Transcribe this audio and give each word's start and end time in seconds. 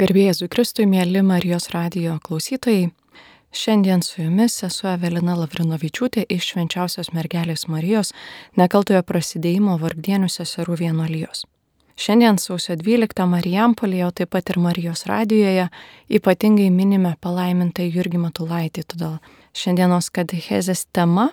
Garbėjai 0.00 0.48
Kristui, 0.48 0.86
mėly 0.88 1.20
Marijos 1.20 1.66
radijo 1.74 2.14
klausytojai. 2.24 2.86
Šiandien 3.52 4.00
su 4.00 4.22
jumis 4.22 4.54
esu 4.64 4.86
Evelina 4.88 5.34
Lavrinovičiūtė 5.36 6.24
iš 6.36 6.46
Švenčiausios 6.54 7.10
mergelės 7.12 7.66
Marijos 7.68 8.14
nekaltojo 8.56 9.02
prasidėjimo 9.04 9.76
vargdienių 9.82 10.30
seserų 10.32 10.78
vienuolijos. 10.80 11.44
Šiandien 12.00 12.40
sausio 12.40 12.78
12 12.80 13.28
Marijampolėje, 13.28 14.06
o 14.08 14.10
taip 14.16 14.32
pat 14.32 14.48
ir 14.48 14.62
Marijos 14.64 15.04
radijoje 15.10 15.68
ypatingai 16.08 16.70
minime 16.72 17.16
palaimintą 17.20 17.84
Jurgį 17.84 18.24
Matulaitį, 18.24 18.88
todėl 18.94 19.18
šiandienos 19.52 20.08
katechezės 20.16 20.86
tema 20.96 21.28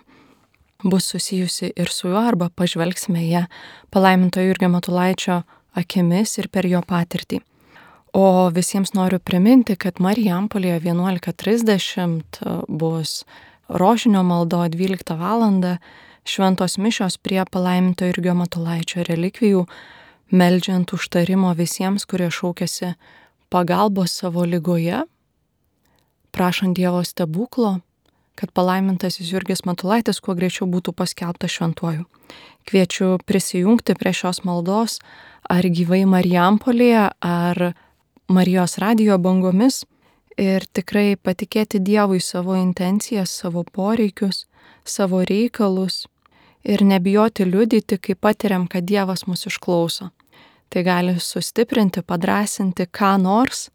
bus 0.83 1.13
susijusi 1.13 1.71
ir 1.71 1.87
su 1.87 2.11
juo 2.11 2.19
arba 2.19 2.51
pažvelgsime 2.51 3.29
ją 3.29 3.47
palaiminto 3.95 4.43
Jurgio 4.43 4.75
Matulaičio 4.75 5.45
akimis 5.71 6.41
ir 6.41 6.51
per 6.51 6.67
jo 6.67 6.83
patirtį. 6.83 7.45
O 8.13 8.49
visiems 8.49 8.93
noriu 8.95 9.19
priminti, 9.19 9.75
kad 9.75 9.99
Marijampolėje 9.99 10.79
11.30 10.85 12.39
bus 12.67 13.23
rožinio 13.67 14.23
maldo 14.23 14.63
12 14.63 15.17
val. 15.17 15.77
šventos 16.27 16.77
mišios 16.77 17.17
prie 17.17 17.45
palaiminto 17.51 18.05
Irgio 18.05 18.33
Matulaičio 18.35 19.03
relikvijų, 19.03 19.65
meldžiant 20.31 20.91
užtarimo 20.93 21.53
visiems, 21.55 22.05
kurie 22.05 22.27
šaukėsi 22.27 22.95
pagalbos 23.49 24.11
savo 24.11 24.43
lygoje, 24.43 25.05
prašant 26.31 26.75
Dievo 26.75 27.03
stebuklo, 27.03 27.79
kad 28.35 28.51
palaimintasis 28.51 29.31
Jurgis 29.31 29.63
Matulaitis 29.65 30.19
kuo 30.19 30.35
greičiau 30.35 30.67
būtų 30.67 30.93
paskelbtas 30.93 31.55
šventuoju. 31.55 32.05
Kviečiu 32.67 33.17
prisijungti 33.25 33.95
prie 33.95 34.13
šios 34.13 34.43
maldos 34.43 34.99
ar 35.49 35.63
gyvai 35.63 36.03
Marijampolėje, 36.05 37.09
ar 37.23 37.73
Marijos 38.27 38.77
radijo 38.77 39.15
bangomis 39.17 39.85
ir 40.37 40.65
tikrai 40.75 41.15
patikėti 41.15 41.79
Dievui 41.79 42.19
savo 42.19 42.57
intencijas, 42.59 43.31
savo 43.31 43.63
poreikius, 43.63 44.45
savo 44.83 45.21
reikalus 45.23 46.05
ir 46.67 46.83
nebijoti 46.83 47.45
liudyti, 47.47 47.97
kai 47.97 48.15
patiriam, 48.15 48.65
kad 48.67 48.83
Dievas 48.83 49.23
mus 49.27 49.47
išklauso. 49.47 50.09
Tai 50.67 50.83
gali 50.83 51.13
sustiprinti, 51.23 52.03
padrasinti 52.03 52.89
ką 52.91 53.13
nors, 53.23 53.69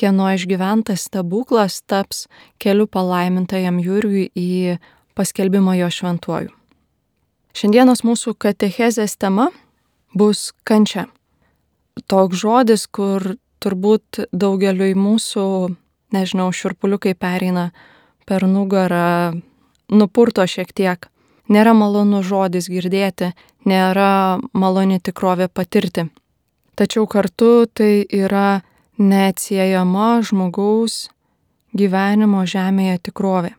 kieno 0.00 0.30
išgyventas 0.32 1.04
stebuklas 1.10 1.82
taps 1.84 2.24
keliu 2.56 2.86
palaimintajam 2.88 3.82
Jurgiui 3.84 4.30
į 4.32 4.78
paskelbimą 5.12 5.74
jo 5.82 5.90
šventuoju. 5.92 6.54
Šiandienos 7.52 8.00
mūsų 8.06 8.32
katechezės 8.40 9.18
tema 9.20 9.50
bus 10.16 10.54
kančia. 10.64 11.04
Toks 12.08 12.40
žodis, 12.40 12.86
kur 12.86 13.34
turbūt 13.62 14.24
daugeliui 14.32 14.94
mūsų, 14.98 15.44
nežinau, 16.14 16.48
širpuliukai 16.54 17.14
pereina 17.18 17.70
per 18.28 18.46
nugarą, 18.46 19.36
nupurto 19.90 20.46
šiek 20.46 20.72
tiek. 20.72 21.08
Nėra 21.48 21.72
malonu 21.72 22.20
žodis 22.22 22.68
girdėti, 22.68 23.32
nėra 23.64 24.38
maloni 24.52 25.00
tikrovė 25.00 25.48
patirti. 25.48 26.08
Tačiau 26.76 27.08
kartu 27.10 27.66
tai 27.72 28.04
yra 28.04 28.60
neatsiejama 28.98 30.20
žmogaus 30.28 31.08
gyvenimo 31.74 32.44
žemėje 32.46 32.98
tikrovė. 33.08 33.54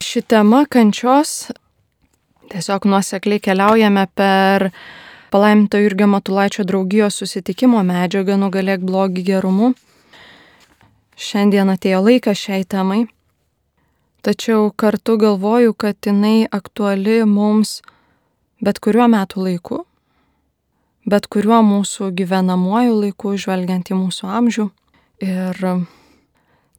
Ši 0.00 0.22
tema 0.32 0.64
kančios 0.64 1.50
tiesiog 2.50 2.88
nuosekliai 2.88 3.42
keliaujame 3.44 4.06
per 4.16 4.70
palaiminto 5.30 5.78
Jurgio 5.78 6.06
Matulaičio 6.06 6.64
draugijos 6.64 7.20
susitikimo 7.22 7.82
medžiagą 7.86 8.34
Nugalėk 8.40 8.82
blogį 8.82 9.22
gerumu. 9.28 9.72
Šiandien 11.20 11.70
atėjo 11.70 12.00
laikas 12.02 12.40
šiai 12.40 12.64
temai, 12.64 13.04
tačiau 14.26 14.70
kartu 14.74 15.16
galvoju, 15.20 15.74
kad 15.74 15.96
jinai 16.06 16.48
aktuali 16.50 17.20
mums 17.28 17.78
bet 18.60 18.78
kuriuo 18.78 19.06
metu 19.08 19.44
laiku, 19.44 19.84
bet 21.06 21.30
kuriuo 21.30 21.62
mūsų 21.64 22.10
gyvenamuoju 22.16 22.98
laiku, 23.04 23.36
žvelgiant 23.38 23.92
į 23.92 24.00
mūsų 24.02 24.34
amžių. 24.40 24.68
Ir 25.24 25.62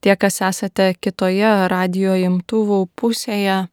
tie, 0.01 0.13
kas 0.17 0.41
esate 0.49 0.91
kitoje 0.99 1.55
radio 1.71 2.19
imtuvų 2.27 2.83
pusėje, 2.97 3.65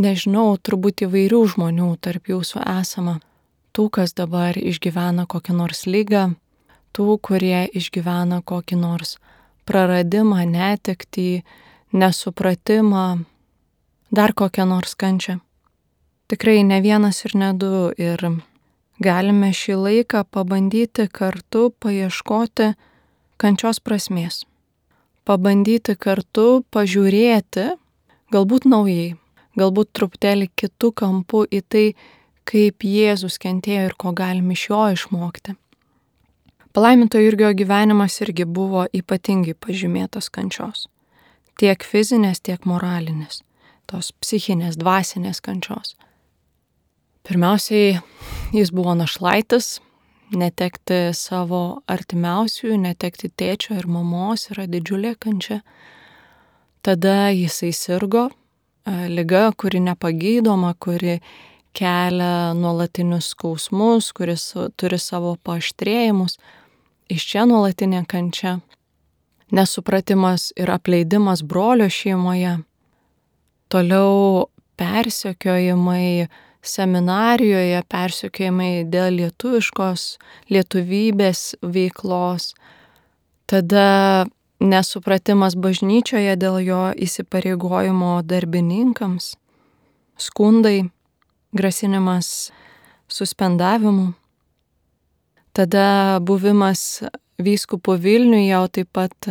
nežinau, 0.00 0.48
turbūt 0.62 1.08
įvairių 1.08 1.46
žmonių 1.54 1.94
tarp 2.04 2.28
jūsų 2.32 2.64
esama 2.78 3.20
tų, 3.74 3.90
kas 3.90 4.14
dabar 4.14 4.56
išgyvena 4.56 5.26
kokią 5.26 5.56
nors 5.58 5.84
lygą, 5.90 6.30
tų, 6.94 7.18
kurie 7.18 7.66
išgyvena 7.74 8.40
kokį 8.46 8.78
nors 8.78 9.16
praradimą, 9.66 10.44
netektį, 10.46 11.42
nesupratimą, 11.92 13.24
dar 14.14 14.34
kokią 14.34 14.66
nors 14.70 14.94
kančią. 14.94 15.40
Tikrai 16.30 16.62
ne 16.64 16.80
vienas 16.80 17.24
ir 17.26 17.34
ne 17.36 17.50
du 17.52 17.90
ir 18.00 18.22
galime 19.02 19.50
šį 19.52 19.76
laiką 19.86 20.24
pabandyti 20.30 21.08
kartu 21.12 21.68
paieškoti 21.82 22.72
kančios 23.36 23.80
prasmės. 23.80 24.44
Pabandyti 25.24 25.96
kartu 25.96 26.62
pažiūrėti, 26.72 27.66
galbūt 28.32 28.66
naujai, 28.68 29.14
galbūt 29.58 29.92
truputėlį 29.96 30.50
kitų 30.56 30.92
kampų 31.00 31.44
į 31.48 31.60
tai, 31.68 31.86
kaip 32.48 32.84
Jėzus 32.84 33.38
kentėjo 33.42 33.88
ir 33.88 33.94
ko 33.98 34.12
galim 34.16 34.50
iš 34.54 34.68
jo 34.70 34.80
išmokti. 34.94 35.56
Palaiminto 36.74 37.20
Jurgio 37.22 37.52
gyvenimas 37.54 38.18
irgi 38.24 38.44
buvo 38.50 38.88
ypatingai 38.90 39.54
pažymėtas 39.54 40.26
kančios. 40.34 40.88
Tiek 41.54 41.84
fizinės, 41.86 42.42
tiek 42.42 42.64
moralinės. 42.66 43.44
Tos 43.86 44.10
psichinės, 44.18 44.74
dvasinės 44.80 45.38
kančios. 45.44 45.94
Pirmiausiai, 47.24 48.00
jis 48.52 48.72
buvo 48.74 48.96
našlaitis, 48.98 49.78
netekti 50.34 51.14
savo 51.14 51.80
artimiausiųjų, 51.86 52.80
netekti 52.88 53.30
tėčio 53.30 53.78
ir 53.78 53.86
mamos 53.86 54.48
yra 54.50 54.66
didžiulė 54.70 55.14
kančia. 55.20 55.60
Tada 56.84 57.30
jisai 57.30 57.70
sirgo, 57.72 58.26
lyga, 58.84 59.46
kuri 59.56 59.80
nepagydoma, 59.80 60.74
kuri 60.74 61.20
kelia 61.74 62.54
nuolatinius 62.54 63.32
skausmus, 63.34 64.12
kuris 64.16 64.52
turi 64.78 64.98
savo 64.98 65.34
paaštrėjimus. 65.46 66.38
Iš 67.12 67.26
čia 67.30 67.44
nuolatinė 67.48 68.04
kančia, 68.08 68.58
nesupratimas 69.52 70.52
ir 70.56 70.70
apleidimas 70.72 71.42
brolio 71.44 71.90
šeimoje. 71.92 72.56
Toliau 73.68 74.46
persekiojimai 74.80 76.28
seminarijoje, 76.64 77.82
persekiojimai 77.90 78.86
dėl 78.88 79.18
lietuviškos 79.18 80.06
lietuvybės 80.52 81.42
veiklos. 81.60 82.54
Tada 83.50 84.24
nesupratimas 84.64 85.58
bažnyčioje 85.60 86.38
dėl 86.40 86.60
jo 86.64 86.82
įsipareigojimo 86.96 88.16
darbininkams, 88.24 89.34
skundai 90.16 90.86
grasinimas 91.54 92.50
suspendavimu. 93.08 94.12
Tada 95.52 96.18
buvimas 96.20 97.02
vyskupu 97.38 97.94
Vilniuje, 98.02 98.58
o 98.58 98.68
taip 98.68 98.88
pat 98.92 99.28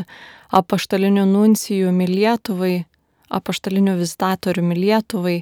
apaštaliniu 0.51 1.25
nuncijumi 1.25 2.07
Lietuvai, 2.07 2.85
apaštaliniu 3.29 3.95
vizitatoriumi 3.99 4.77
Lietuvai, 4.79 5.41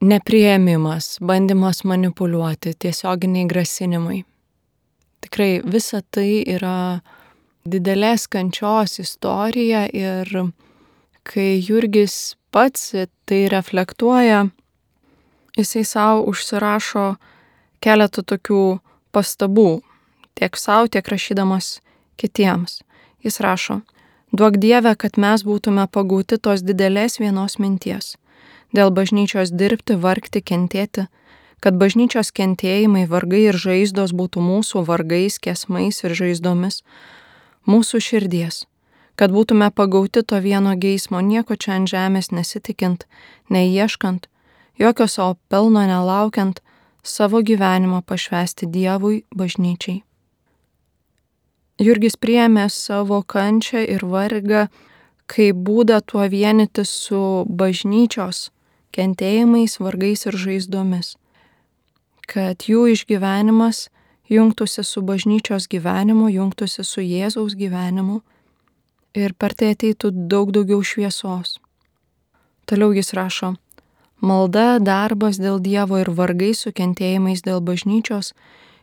nepriėmimas, 0.00 1.18
bandymas 1.20 1.84
manipuliuoti, 1.84 2.74
tiesioginiai 2.78 3.46
grasinimai. 3.48 4.22
Tikrai 5.20 5.60
visa 5.64 6.00
tai 6.10 6.40
yra 6.48 7.00
didelės 7.68 8.24
kančios 8.32 8.98
istorija 9.02 9.84
ir 9.92 10.30
kai 11.28 11.60
Jurgis 11.60 12.34
pats 12.50 12.94
tai 13.28 13.44
reflektuoja, 13.52 14.46
jisai 15.58 15.84
savo 15.84 16.24
užsirašo 16.30 17.14
keletą 17.80 18.22
tokių 18.22 18.64
pastabų, 19.14 19.80
tiek 20.38 20.56
savo, 20.56 20.88
tiek 20.88 21.06
rašydamas 21.08 21.80
kitiems. 22.20 22.80
Jis 23.24 23.40
rašo, 23.44 23.80
duok 24.32 24.56
Dievę, 24.60 24.94
kad 24.96 25.18
mes 25.20 25.44
būtume 25.44 25.86
pagauti 25.92 26.38
tos 26.38 26.62
didelės 26.64 27.20
vienos 27.20 27.58
minties. 27.58 28.16
Dėl 28.72 28.92
bažnyčios 28.94 29.50
dirbti, 29.50 29.96
vargti, 29.98 30.40
kentėti, 30.40 31.08
kad 31.60 31.76
bažnyčios 31.76 32.30
kentėjimai, 32.32 33.04
vargai 33.10 33.42
ir 33.50 33.58
žaizdos 33.58 34.14
būtų 34.16 34.40
mūsų 34.40 34.84
vargais, 34.88 35.36
kesmais 35.42 36.00
ir 36.04 36.14
žaizdomis, 36.16 36.80
mūsų 37.68 38.00
širdies, 38.00 38.64
kad 39.20 39.34
būtume 39.34 39.68
pagauti 39.74 40.22
to 40.22 40.40
vieno 40.40 40.72
geismo, 40.78 41.20
nieko 41.20 41.58
čia 41.60 41.76
ant 41.76 41.90
žemės 41.92 42.30
nesitikint, 42.32 43.04
neieškant, 43.52 44.29
jokio 44.80 45.06
savo 45.06 45.36
pelno 45.48 45.84
nelaukiant, 45.86 46.60
savo 47.02 47.40
gyvenimą 47.44 48.02
pašvesti 48.02 48.66
Dievui, 48.66 49.24
bažnyčiai. 49.36 50.00
Jurgis 51.80 52.16
priemė 52.20 52.68
savo 52.68 53.22
kančią 53.22 53.84
ir 53.88 54.04
vargą 54.04 54.66
kaip 55.30 55.60
būdą 55.64 56.00
tuo 56.04 56.26
vienyti 56.28 56.84
su 56.84 57.20
bažnyčios 57.46 58.50
kentėjimais, 58.92 59.78
vargais 59.80 60.26
ir 60.26 60.36
žaizdomis. 60.36 61.14
Kad 62.28 62.66
jų 62.68 62.88
išgyvenimas 62.94 63.88
jungtųsi 64.30 64.84
su 64.84 65.02
bažnyčios 65.02 65.68
gyvenimu, 65.70 66.28
jungtųsi 66.30 66.84
su 66.84 67.00
Jėzaus 67.02 67.56
gyvenimu 67.58 68.20
ir 69.14 69.34
per 69.34 69.54
tai 69.54 69.72
ateitų 69.74 70.12
daug 70.30 70.52
daugiau 70.54 70.82
šviesos. 70.84 71.58
Toliau 72.66 72.92
jis 72.94 73.14
rašo, 73.16 73.54
malda, 74.20 74.78
darbas 74.78 75.40
dėl 75.40 75.60
Dievo 75.60 76.00
ir 76.00 76.10
vargai 76.14 76.52
su 76.54 76.72
kentėjimais 76.72 77.42
dėl 77.46 77.60
bažnyčios 77.60 78.32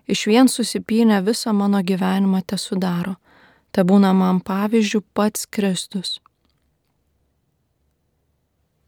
iš 0.08 0.28
vien 0.28 0.48
susipinę 0.48 1.22
visą 1.24 1.54
mano 1.54 1.82
gyvenimą 1.84 2.42
te 2.48 2.58
sudaro. 2.58 3.18
Te 3.72 3.84
būna 3.84 4.14
man 4.16 4.40
pavyzdžių 4.42 5.02
pats 5.14 5.46
Kristus. 5.46 6.20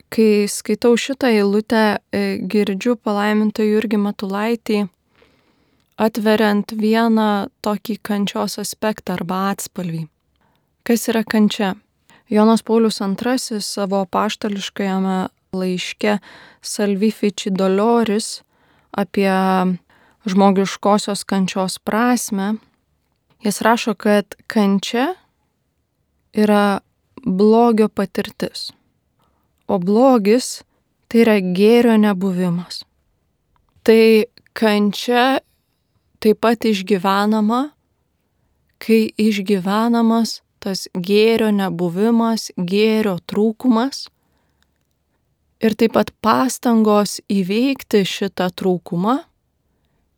Kai 0.10 0.48
skaitau 0.50 0.96
šitą 0.98 1.30
eilutę, 1.30 2.00
e, 2.12 2.40
girdžiu 2.42 2.96
palaimintą 2.98 3.62
Jurgį 3.62 4.00
Matulaitį, 4.02 4.88
atveriant 5.98 6.72
vieną 6.72 7.50
tokį 7.62 8.00
kančios 8.02 8.58
aspektą 8.58 9.20
arba 9.20 9.52
atspalvį. 9.52 10.08
Kas 10.84 11.06
yra 11.12 11.22
kančia? 11.24 11.76
Jonas 12.30 12.64
Paulius 12.64 13.02
II 13.02 13.62
savo 13.62 14.06
paštališkajame 14.06 15.28
laiške 15.54 16.18
Salvifici 16.62 17.50
Doloris 17.52 18.42
apie 18.92 19.32
žmogiškosios 20.26 21.24
kančios 21.24 21.80
prasme, 21.80 22.56
jis 23.44 23.62
rašo, 23.62 23.94
kad 23.94 24.36
kančia 24.48 25.14
yra 26.34 26.80
blogio 27.26 27.88
patirtis, 27.90 28.72
o 29.68 29.80
blogis 29.80 30.62
tai 31.08 31.24
yra 31.24 31.38
gėrio 31.40 31.96
nebuvimas. 31.98 32.84
Tai 33.84 34.26
kančia 34.54 35.40
taip 36.20 36.42
pat 36.44 36.68
išgyvenama, 36.68 37.70
kai 38.80 39.10
išgyvenamas 39.18 40.40
tas 40.60 40.88
gėrio 40.94 41.50
nebuvimas, 41.56 42.50
gėrio 42.58 43.18
trūkumas 43.24 44.08
ir 45.60 45.76
taip 45.76 45.96
pat 45.98 46.12
pastangos 46.24 47.20
įveikti 47.32 48.04
šitą 48.08 48.50
trūkumą 48.56 49.18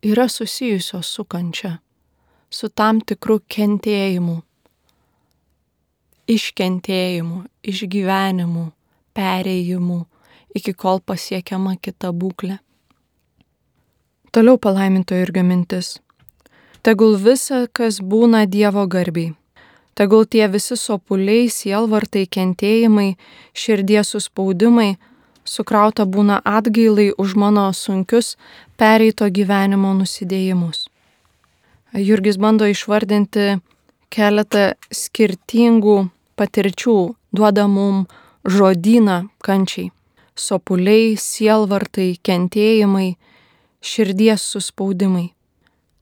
yra 0.05 0.27
susijusios 0.29 1.09
su 1.15 1.25
kančia, 1.25 1.79
su 2.49 2.69
tam 2.69 3.01
tikru 3.01 3.39
kentėjimu, 3.51 4.37
iškentėjimu, 6.29 7.43
išgyvenimu, 7.73 8.65
perėjimu, 9.17 9.99
iki 10.55 10.73
kol 10.73 11.01
pasiekiama 11.05 11.75
kita 11.81 12.13
būklė. 12.13 12.61
Toliau 14.31 14.57
palaiminto 14.57 15.17
irgi 15.17 15.43
mintis. 15.43 15.97
Tegul 16.81 17.17
visa, 17.19 17.67
kas 17.67 17.99
būna 18.01 18.45
Dievo 18.49 18.87
garbiai 18.89 19.35
Tegul 19.93 20.23
tie 20.25 20.47
visi 20.47 20.77
sopuliai, 20.79 21.49
sielvartai, 21.51 22.23
kentėjimai, 22.31 23.17
širdies 23.53 24.13
suspaudimai, 24.15 24.95
sukrauta 25.45 26.05
būna 26.05 26.41
atgailai 26.45 27.11
už 27.17 27.35
mano 27.35 27.67
sunkius 27.73 28.35
pereito 28.77 29.27
gyvenimo 29.29 29.93
nusidėjimus. 29.97 30.87
Jurgis 31.93 32.37
bando 32.39 32.67
išvardinti 32.71 33.59
keletą 34.11 34.73
skirtingų 34.91 35.97
patirčių, 36.39 36.97
duoda 37.35 37.67
mum 37.67 38.05
žodyną 38.47 39.27
kančiai. 39.43 39.91
Sopuliai, 40.35 41.17
sielvartai, 41.19 42.15
kentėjimai, 42.23 43.17
širdies 43.83 44.41
suspaudimai. 44.53 45.33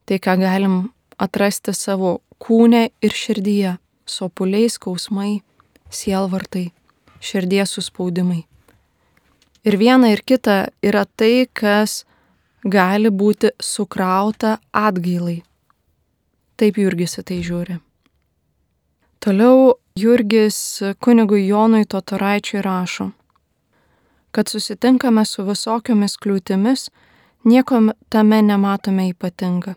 Tai, 0.06 0.18
ką 0.21 0.35
galim 0.39 0.75
atrasti 1.18 1.74
savo 1.74 2.19
kūne 2.39 2.89
ir 3.01 3.12
širdyje- 3.12 3.77
sopuliai, 4.15 4.69
skausmai, 4.69 5.42
sielvartai, 5.89 6.71
širdies 7.19 7.74
suspaudimai. 7.75 8.49
Ir 9.67 9.75
viena 9.75 10.11
ir 10.13 10.21
kita 10.23 10.69
yra 10.83 11.03
tai, 11.06 11.47
kas 11.51 12.06
gali 12.63 13.09
būti 13.11 13.51
sukrauta 13.59 14.57
atgailai. 14.71 15.41
Taip 16.59 16.79
Jurgis 16.79 17.19
į 17.19 17.23
tai 17.27 17.39
žiūri. 17.44 17.79
Toliau 19.19 19.73
Jurgis 20.00 20.79
kunigui 21.03 21.45
Jonui 21.47 21.83
Totoraičiui 21.85 22.61
rašo, 22.63 23.09
kad 24.31 24.47
susitinkame 24.47 25.25
su 25.25 25.44
visokiomis 25.44 26.15
kliūtimis, 26.23 26.88
nieko 27.44 27.81
tame 28.09 28.39
nematome 28.41 29.09
ypatinga. 29.11 29.75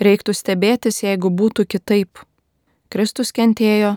Reiktų 0.00 0.34
stebėtis, 0.34 1.02
jeigu 1.02 1.30
būtų 1.34 1.66
kitaip. 1.66 2.22
Kristus 2.90 3.34
kentėjo 3.34 3.96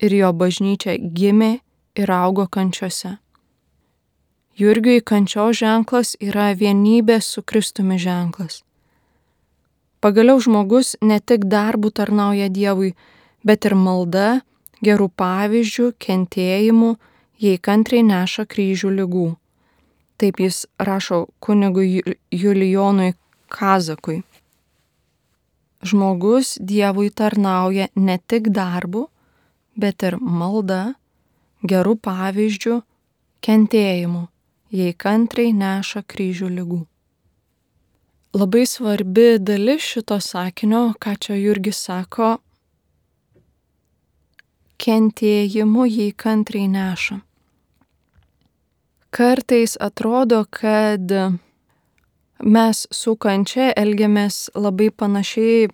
ir 0.00 0.16
jo 0.16 0.32
bažnyčia 0.32 0.96
gimė 0.96 1.58
ir 1.96 2.10
augo 2.12 2.48
kančiose. 2.48 3.18
Jurgiui 4.56 5.02
kančio 5.04 5.50
ženklas 5.52 6.14
yra 6.20 6.52
vienybės 6.56 7.28
su 7.34 7.42
Kristumi 7.42 7.98
ženklas. 8.00 8.62
Pagaliau 10.00 10.40
žmogus 10.40 10.94
ne 11.02 11.18
tik 11.20 11.44
darbų 11.50 11.90
tarnauja 11.92 12.48
Dievui, 12.52 12.94
bet 13.44 13.68
ir 13.68 13.74
malda, 13.76 14.40
gerų 14.84 15.10
pavyzdžių, 15.22 15.90
kentėjimų, 16.00 16.94
jei 17.42 17.58
kantriai 17.60 18.06
neša 18.06 18.46
kryžių 18.48 18.94
lygų. 19.00 19.28
Taip 20.16 20.40
jis 20.40 20.64
rašo 20.80 21.26
kunigui 21.44 22.00
Julijonui 22.32 23.12
Kazakui 23.52 24.22
žmogus 25.86 26.56
Dievui 26.60 27.10
tarnauja 27.10 27.88
ne 27.94 28.18
tik 28.18 28.50
darbu, 28.58 29.06
bet 29.76 30.02
ir 30.02 30.18
malda, 30.20 30.94
gerų 31.66 31.96
pavyzdžių, 32.06 32.80
kentėjimu, 33.44 34.26
jei 34.76 34.94
kantriai 35.04 35.54
neša 35.56 36.02
kryžių 36.12 36.50
lygų. 36.58 36.80
Labai 38.36 38.66
svarbi 38.68 39.38
dalis 39.40 39.84
šito 39.92 40.18
sakinio, 40.20 40.90
ką 41.00 41.14
čia 41.16 41.38
Jurgis 41.40 41.78
sako, 41.86 42.34
kentėjimu, 44.82 45.86
jei 45.88 46.12
kantriai 46.12 46.68
neša. 46.68 47.22
Kartais 49.16 49.78
atrodo, 49.80 50.42
kad 50.50 51.12
mes 52.44 52.82
su 52.92 53.16
kančia 53.16 53.70
elgiamės 53.72 54.50
labai 54.52 54.90
panašiai, 54.92 55.70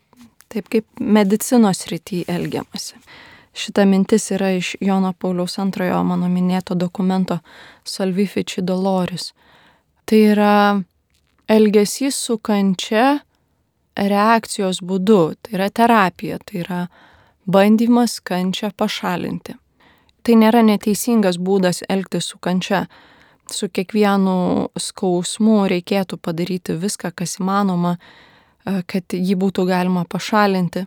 taip 0.53 0.71
kaip 0.71 0.87
medicinos 1.03 1.83
rytį 1.91 2.23
elgiamasi. 2.31 3.01
Šita 3.53 3.85
mintis 3.85 4.31
yra 4.33 4.51
iš 4.57 4.77
Jono 4.81 5.13
Pauliaus 5.13 5.59
antrojo 5.61 6.01
mano 6.09 6.29
minėto 6.33 6.75
dokumento 6.75 7.39
Salvifici 7.85 8.63
Doloris. 8.65 9.33
Tai 10.09 10.21
yra 10.33 10.55
elgesys 11.49 12.17
su 12.17 12.39
kančia 12.39 13.21
reakcijos 13.97 14.81
būdu, 14.81 15.35
tai 15.43 15.59
yra 15.59 15.69
terapija, 15.69 16.39
tai 16.41 16.63
yra 16.65 16.81
bandymas 17.45 18.21
kančią 18.25 18.73
pašalinti. 18.77 19.59
Tai 20.23 20.37
nėra 20.39 20.63
neteisingas 20.65 21.37
būdas 21.37 21.83
elgtis 21.91 22.31
su 22.31 22.39
kančia, 22.39 22.87
su 23.51 23.69
kiekvienu 23.69 24.71
skausmu 24.79 25.67
reikėtų 25.69 26.17
padaryti 26.23 26.79
viską, 26.79 27.11
kas 27.13 27.37
įmanoma, 27.41 27.97
kad 28.65 29.13
jį 29.13 29.37
būtų 29.37 29.67
galima 29.69 30.07
pašalinti. 30.09 30.87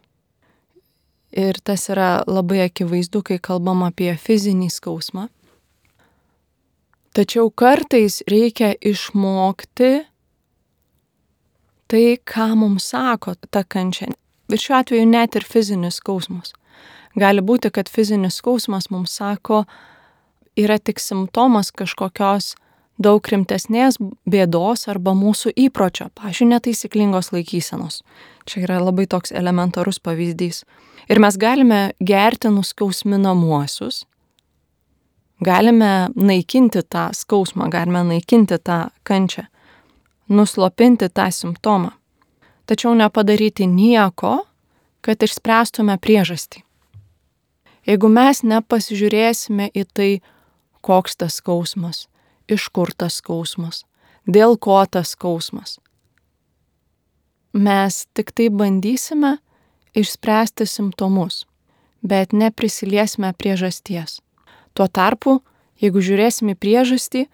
Ir 1.35 1.59
tas 1.63 1.89
yra 1.91 2.23
labai 2.27 2.61
akivaizdu, 2.63 3.21
kai 3.27 3.39
kalbam 3.43 3.83
apie 3.83 4.13
fizinį 4.15 4.69
skausmą. 4.71 5.27
Tačiau 7.15 7.49
kartais 7.51 8.21
reikia 8.31 8.73
išmokti 8.79 9.91
tai, 11.91 12.05
ką 12.19 12.47
mums 12.59 12.87
sako 12.91 13.35
ta 13.51 13.63
kančia. 13.63 14.09
Ir 14.51 14.61
šiuo 14.61 14.77
atveju 14.79 15.07
net 15.09 15.35
ir 15.35 15.45
fizinis 15.47 15.99
skausmas. 16.01 16.53
Gali 17.15 17.43
būti, 17.43 17.71
kad 17.71 17.87
fizinis 17.91 18.39
skausmas 18.41 18.89
mums 18.91 19.15
sako, 19.15 19.63
yra 20.59 20.79
tik 20.79 20.99
simptomas 20.99 21.71
kažkokios 21.71 22.53
daug 23.01 23.27
rimtesnės 23.27 23.97
bėdos 24.29 24.87
arba 24.91 25.13
mūsų 25.17 25.51
įpročio, 25.67 26.09
pažiūrėjau, 26.15 26.51
netaisyklingos 26.53 27.31
laikysenos. 27.35 28.01
Čia 28.47 28.63
yra 28.65 28.79
labai 28.83 29.07
toks 29.11 29.33
elementarus 29.35 29.99
pavyzdys. 29.99 30.63
Ir 31.11 31.19
mes 31.21 31.37
galime 31.37 31.81
gerti 31.99 32.49
nuskausminamuosius, 32.53 34.05
galime 35.43 36.09
naikinti 36.15 36.81
tą 36.87 37.09
skausmą, 37.13 37.69
galime 37.69 38.05
naikinti 38.07 38.57
tą 38.63 38.85
kančią, 39.03 39.45
nuslopinti 40.29 41.09
tą 41.09 41.29
simptomą. 41.31 41.91
Tačiau 42.65 42.95
nepadaryti 42.97 43.67
nieko, 43.69 44.39
kad 45.05 45.21
išspręstume 45.21 45.99
priežastį. 46.01 46.63
Jeigu 47.85 48.09
mes 48.09 48.41
nepasižiūrėsime 48.41 49.69
į 49.69 49.83
tai, 49.93 50.09
koks 50.81 51.19
tas 51.21 51.37
skausmas, 51.37 52.07
iš 52.51 52.67
kur 52.73 52.91
tas 52.93 53.19
skausmas, 53.21 53.83
dėl 54.27 54.57
ko 54.57 54.77
tas 54.85 55.13
skausmas, 55.15 55.79
mes 57.53 58.05
tik 58.13 58.31
tai 58.35 58.49
bandysime 58.49 59.37
išspręsti 59.95 60.67
simptomus, 60.67 61.45
bet 62.03 62.33
neprisiliesime 62.33 63.31
priežasties. 63.33 64.19
Tuo 64.75 64.87
tarpu, 64.91 65.39
jeigu 65.79 66.03
žiūrėsime 66.03 66.57
priežastį, 66.59 67.25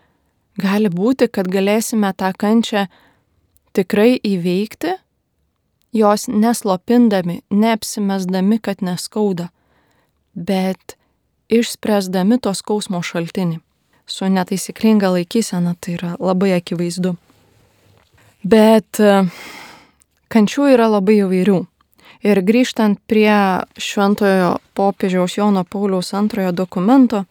gali 0.62 0.92
būti, 0.94 1.28
kad 1.28 1.50
galėsime 1.50 2.14
tą 2.14 2.30
kančią 2.38 2.86
tikrai 3.74 4.20
įveikti, 4.22 4.94
jos 5.92 6.28
neslopindami, 6.30 7.42
neapsimesdami, 7.50 8.62
kad 8.62 8.86
neskauda 8.86 9.50
bet 10.34 10.96
išspręsdami 11.52 12.40
to 12.40 12.54
skausmo 12.56 13.02
šaltinį. 13.04 13.60
Su 14.12 14.28
netaisyklinga 14.28 15.10
laikysena 15.16 15.76
tai 15.80 15.96
yra 15.96 16.16
labai 16.20 16.52
akivaizdu. 16.58 17.16
Bet 18.44 19.00
e, 19.00 19.24
kančių 20.34 20.68
yra 20.74 20.90
labai 20.92 21.22
įvairių. 21.24 21.60
Ir 22.22 22.42
grįžtant 22.46 23.00
prie 23.10 23.34
šventojo 23.82 24.58
popiežiaus 24.78 25.38
Jono 25.40 25.64
Pauliaus 25.64 26.12
antrojo 26.14 26.52
dokumento, 26.54 27.24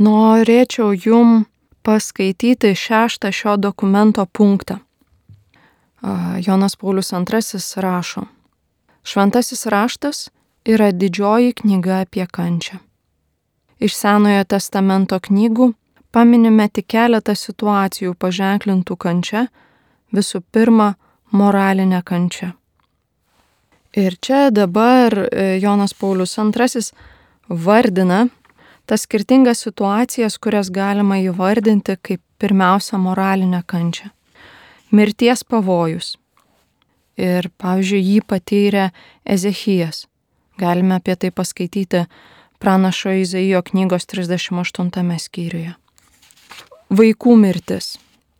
norėčiau 0.00 0.94
jum 0.96 1.42
paskaityti 1.84 2.72
šeštą 2.72 3.32
šio 3.34 3.58
dokumento 3.60 4.24
punktą. 4.24 4.78
Jonas 6.46 6.76
Paulius 6.76 7.12
II 7.12 7.60
rašo. 7.76 8.24
Šventasis 9.02 9.66
raštas 9.66 10.28
yra 10.64 10.92
didžioji 10.92 11.52
knyga 11.52 12.00
apie 12.04 12.26
kančią. 12.26 12.78
Iš 13.78 13.94
Senojo 13.94 14.44
testamento 14.44 15.18
knygų 15.22 15.72
paminime 16.10 16.66
tik 16.68 16.88
keletą 16.94 17.34
situacijų 17.38 18.14
paženklintų 18.18 18.96
kančia, 18.98 19.46
visų 20.14 20.42
pirma, 20.52 20.94
moralinė 21.30 22.00
kančia. 22.02 22.54
Ir 23.96 24.16
čia 24.20 24.48
dabar 24.50 25.14
e, 25.14 25.58
Jonas 25.62 25.94
Paulius 25.94 26.36
II 26.38 26.82
vardina 27.48 28.26
tas 28.88 29.04
skirtingas 29.04 29.62
situacijas, 29.64 30.38
kurias 30.38 30.70
galima 30.72 31.18
įvardinti 31.20 31.96
kaip 32.02 32.22
pirmiausia 32.40 32.98
moralinę 32.98 33.62
kančią. 33.66 34.10
Mirties 34.90 35.44
pavojus. 35.44 36.16
Ir, 37.18 37.50
pavyzdžiui, 37.60 38.00
jį 38.00 38.20
patyrė 38.24 38.88
Ezechijas. 39.26 40.06
Galime 40.58 40.96
apie 40.96 41.16
tai 41.18 41.30
paskaityti 41.34 42.06
pranašo 42.58 43.10
Izaijo 43.10 43.62
knygos 43.62 44.06
38 44.06 45.18
skyriuje. 45.18 45.74
Vaikų 46.88 47.34
mirtis, 47.36 47.96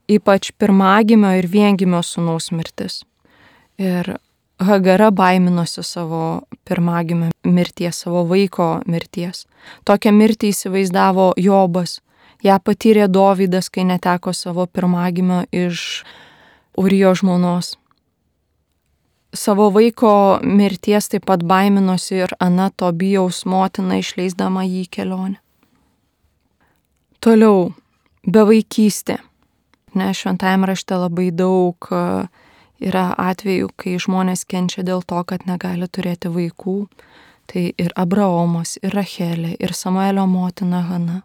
ypač 0.08 0.52
pirmagimio 0.58 1.34
ir 1.38 1.46
viengimio 1.46 2.02
sunaus 2.02 2.50
mirtis. 2.52 3.02
Ir 3.78 4.16
Hagara 4.58 5.10
baiminosi 5.14 5.84
savo 5.86 6.42
pirmagimio 6.66 7.30
mirties, 7.44 8.00
savo 8.02 8.24
vaiko 8.26 8.80
mirties. 8.90 9.44
Tokią 9.86 10.12
mirtį 10.16 10.50
įsivaizdavo 10.50 11.32
Jobas. 11.38 12.00
Ja 12.42 12.58
patyrė 12.58 13.06
Dovydas, 13.10 13.68
kai 13.70 13.84
neteko 13.86 14.32
savo 14.34 14.66
pirmagimio 14.66 15.44
iš 15.52 16.02
Urijo 16.78 17.14
žmonos 17.14 17.76
savo 19.34 19.70
vaiko 19.70 20.38
mirties 20.42 21.08
taip 21.08 21.26
pat 21.26 21.44
baiminosi 21.44 22.22
ir 22.24 22.34
Ana 22.40 22.70
Tobijaus 22.70 23.44
motina 23.46 23.98
išleisdama 23.98 24.64
jį 24.64 24.86
kelionę. 24.90 25.38
Toliau, 27.20 27.72
bevaikystė. 28.26 29.18
Ne, 29.98 30.12
šventajame 30.14 30.68
rašte 30.70 30.94
labai 30.94 31.30
daug 31.34 31.88
e, 31.90 32.02
yra 32.84 33.06
atvejų, 33.18 33.72
kai 33.76 33.96
žmonės 33.98 34.44
kenčia 34.46 34.84
dėl 34.86 35.02
to, 35.02 35.22
kad 35.26 35.46
negali 35.48 35.88
turėti 35.88 36.30
vaikų. 36.30 36.78
Tai 37.48 37.62
ir 37.80 37.94
Abraomas, 37.96 38.76
ir 38.82 38.92
Rachelė, 38.92 39.54
ir 39.58 39.72
Samuelio 39.74 40.26
motina 40.28 40.82
Hana. 40.84 41.22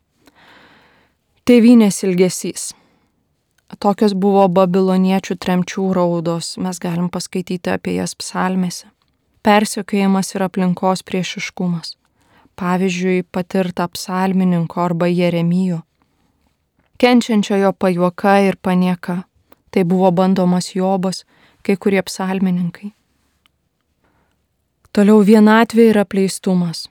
Tevinės 1.44 2.00
ilgesys 2.08 2.72
Tokios 3.80 4.14
buvo 4.14 4.46
babiloniečių 4.48 5.38
tremčių 5.40 5.88
raudos, 5.98 6.58
mes 6.58 6.80
galim 6.80 7.10
paskaityti 7.10 7.72
apie 7.74 7.98
jas 7.98 8.14
psalmėse. 8.16 8.88
Persiekėjimas 9.44 10.36
ir 10.36 10.46
aplinkos 10.46 11.04
priešiškumas. 11.04 11.96
Pavyzdžiui, 12.56 13.24
patirta 13.32 13.88
psalmininko 13.90 14.82
arba 14.84 15.10
Jeremijo. 15.10 15.82
Kenčiančiojo 17.02 17.74
pajuoka 17.74 18.38
ir 18.46 18.56
panieka. 18.62 19.24
Tai 19.74 19.84
buvo 19.90 20.12
bandomas 20.12 20.76
Jobas, 20.76 21.24
kai 21.66 21.76
kurie 21.76 22.02
psalmininkai. 22.06 22.94
Toliau 24.94 25.24
vienatvė 25.26 25.88
ir 25.90 25.98
apleistumas. 25.98 26.86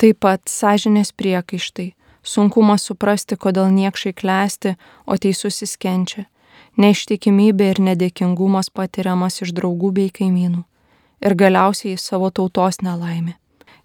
Taip 0.00 0.22
pat 0.24 0.48
sąžinės 0.48 1.12
priekaištai, 1.12 1.90
sunkumas 2.22 2.84
suprasti, 2.88 3.36
kodėl 3.36 3.70
niekšai 3.74 4.12
klesti, 4.16 4.74
o 5.06 5.16
teisusis 5.16 5.76
kenčia, 5.80 6.26
neištikimybė 6.80 7.70
ir 7.74 7.80
nedėkingumas 7.90 8.70
patiriamas 8.70 9.40
iš 9.44 9.54
draugų 9.56 9.92
bei 9.96 10.10
kaimynų 10.14 10.64
ir 11.20 11.36
galiausiai 11.36 11.98
savo 12.00 12.30
tautos 12.30 12.80
nelaimė. 12.84 13.36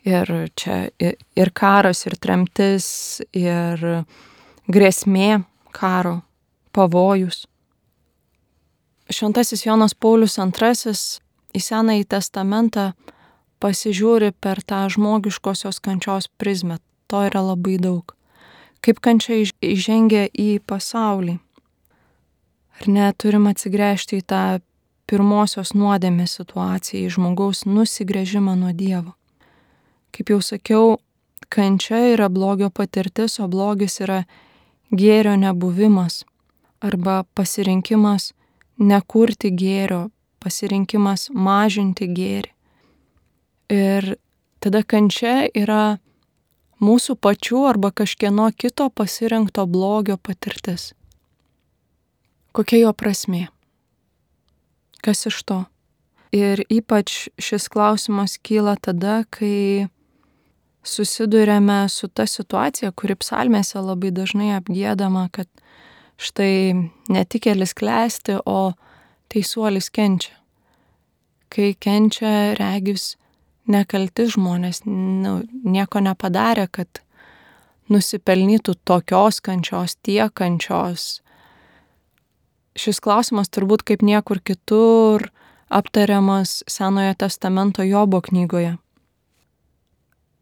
Ir 0.06 0.30
čia 0.54 0.92
ir 1.01 1.51
karas, 1.58 2.06
ir 2.06 2.15
tremtis, 2.22 2.86
ir 3.34 3.82
grėsmė 4.70 5.44
karo, 5.74 6.20
pavojus. 6.75 7.46
Šventasis 9.10 9.65
Jonas 9.65 9.94
Paulius 9.98 10.38
II 10.38 10.94
į 11.56 11.62
Senąjį 11.62 12.06
testamentą 12.10 12.92
pasižiūri 13.62 14.32
per 14.42 14.62
tą 14.62 14.86
žmogiškosios 14.94 15.82
kančios 15.82 16.30
prizmę. 16.38 16.77
To 17.10 17.22
yra 17.25 17.42
labai 17.46 17.77
daug 17.82 18.15
kaip 18.86 19.01
kančia 19.01 19.42
įžengia 19.65 20.27
į 20.30 20.60
pasaulį. 20.70 21.39
Ar 22.75 22.89
neturim 22.92 23.48
atsigręžti 23.50 24.20
į 24.22 24.25
tą 24.30 24.44
pirmosios 25.10 25.74
nuodėmės 25.77 26.38
situaciją, 26.39 27.06
į 27.08 27.13
žmogaus 27.15 27.63
nusigrėžimą 27.65 28.56
nuo 28.60 28.74
Dievo. 28.75 29.15
Kaip 30.13 30.32
jau 30.34 30.39
sakiau, 30.44 30.98
kančia 31.50 32.01
yra 32.13 32.30
blogio 32.30 32.70
patirtis, 32.70 33.39
o 33.39 33.48
blogis 33.51 34.00
yra 34.04 34.24
gėrio 34.92 35.36
nebuvimas 35.39 36.24
arba 36.86 37.24
pasirinkimas 37.38 38.34
nekurti 38.77 39.51
gėrio, 39.56 40.10
pasirinkimas 40.44 41.30
mažinti 41.32 42.08
gėrį. 42.12 42.51
Ir 43.74 44.15
tada 44.62 44.84
kančia 44.86 45.48
yra 45.58 45.98
mūsų 46.84 47.15
pačių 47.22 47.65
arba 47.70 47.91
kažkieno 47.91 48.50
kito 48.58 48.89
pasirinkto 48.89 49.65
blogio 49.67 50.17
patirtis. 50.17 50.94
Kokia 52.55 52.86
jo 52.86 52.94
prasmė? 52.94 53.48
Kas 55.03 55.25
iš 55.29 55.41
to? 55.44 55.63
Ir 56.36 56.63
ypač 56.72 57.27
šis 57.39 57.67
klausimas 57.72 58.38
kyla 58.44 58.75
tada, 58.82 59.24
kai 59.29 59.88
susidurėme 60.86 61.86
su 61.89 62.08
ta 62.08 62.25
situacija, 62.29 62.91
kuri 62.91 63.15
psalmėse 63.20 63.79
labai 63.79 64.12
dažnai 64.15 64.53
apgėdama, 64.58 65.29
kad 65.32 65.50
štai 66.17 66.91
netikėlis 67.12 67.75
klesti, 67.77 68.39
o 68.46 68.75
teisuolis 69.32 69.89
kenčia. 69.91 70.36
Kai 71.50 71.74
kenčia 71.79 72.55
regis 72.60 73.15
nekalti 73.72 74.28
žmonės 74.32 74.84
nu, 74.86 75.40
nieko 75.64 76.02
nepadarė, 76.04 76.68
kad 76.72 77.02
nusipelnytų 77.90 78.76
tokios 78.86 79.42
kančios, 79.46 79.98
tiek 80.02 80.34
kančios. 80.34 81.22
Šis 82.76 83.00
klausimas 83.00 83.52
turbūt 83.54 83.86
kaip 83.88 84.04
niekur 84.04 84.42
kitur 84.44 85.30
aptariamas 85.70 86.64
Senojo 86.68 87.14
testamento 87.18 87.84
Jobo 87.84 88.22
knygoje. 88.22 88.76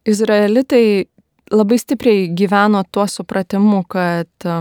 Izraelitai 0.03 1.05
labai 1.51 1.77
stipriai 1.79 2.27
gyveno 2.35 2.83
tuo 2.91 3.05
supratimu, 3.07 3.83
kad 3.87 4.45
e, 4.45 4.55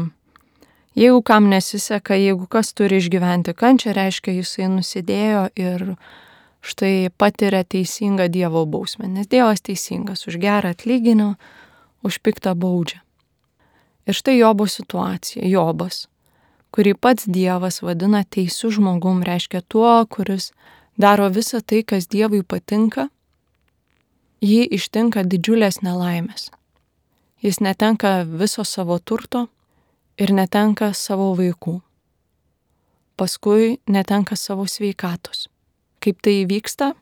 jeigu 0.95 1.23
kam 1.23 1.49
nesiseka, 1.50 2.14
jeigu 2.14 2.47
kas 2.47 2.73
turi 2.76 3.00
išgyventi 3.02 3.54
kančią, 3.59 3.95
reiškia 3.97 4.37
jisai 4.37 4.69
nusidėjo 4.71 5.49
ir 5.59 5.87
štai 6.62 7.11
patiria 7.19 7.64
teisingą 7.64 8.28
Dievo 8.31 8.64
bausmę, 8.66 9.09
nes 9.11 9.26
Dievas 9.26 9.61
teisingas 9.61 10.26
už 10.31 10.38
gerą 10.38 10.71
atlyginimą, 10.71 11.35
už 12.02 12.19
piktą 12.23 12.54
baudžią. 12.54 13.02
Ir 14.07 14.14
štai 14.14 14.38
Jobo 14.38 14.66
situacija, 14.66 15.47
Jobas, 15.47 16.07
kurį 16.75 16.95
pats 16.99 17.26
Dievas 17.26 17.83
vadina 17.83 18.23
teisų 18.25 18.73
žmogum, 18.78 19.23
reiškia 19.26 19.62
tuo, 19.69 20.07
kuris 20.11 20.50
daro 20.99 21.28
visą 21.31 21.62
tai, 21.62 21.83
kas 21.87 22.11
Dievui 22.11 22.42
patinka, 22.42 23.09
jį 24.42 24.66
ištinka 24.78 25.23
didžiulės 25.23 25.83
nelaimės. 25.87 26.50
Jis 27.42 27.59
netenka 27.62 28.23
viso 28.26 28.64
savo 28.66 28.99
turto 28.99 29.49
ir 30.19 30.35
netenka 30.35 30.92
savo 30.95 31.33
vaikų. 31.38 31.81
Paskui 33.19 33.78
netenka 33.87 34.38
savo 34.38 34.66
sveikatos. 34.66 35.51
Kaip 36.02 36.18
tai 36.25 36.40
įvyksta? 36.42 36.92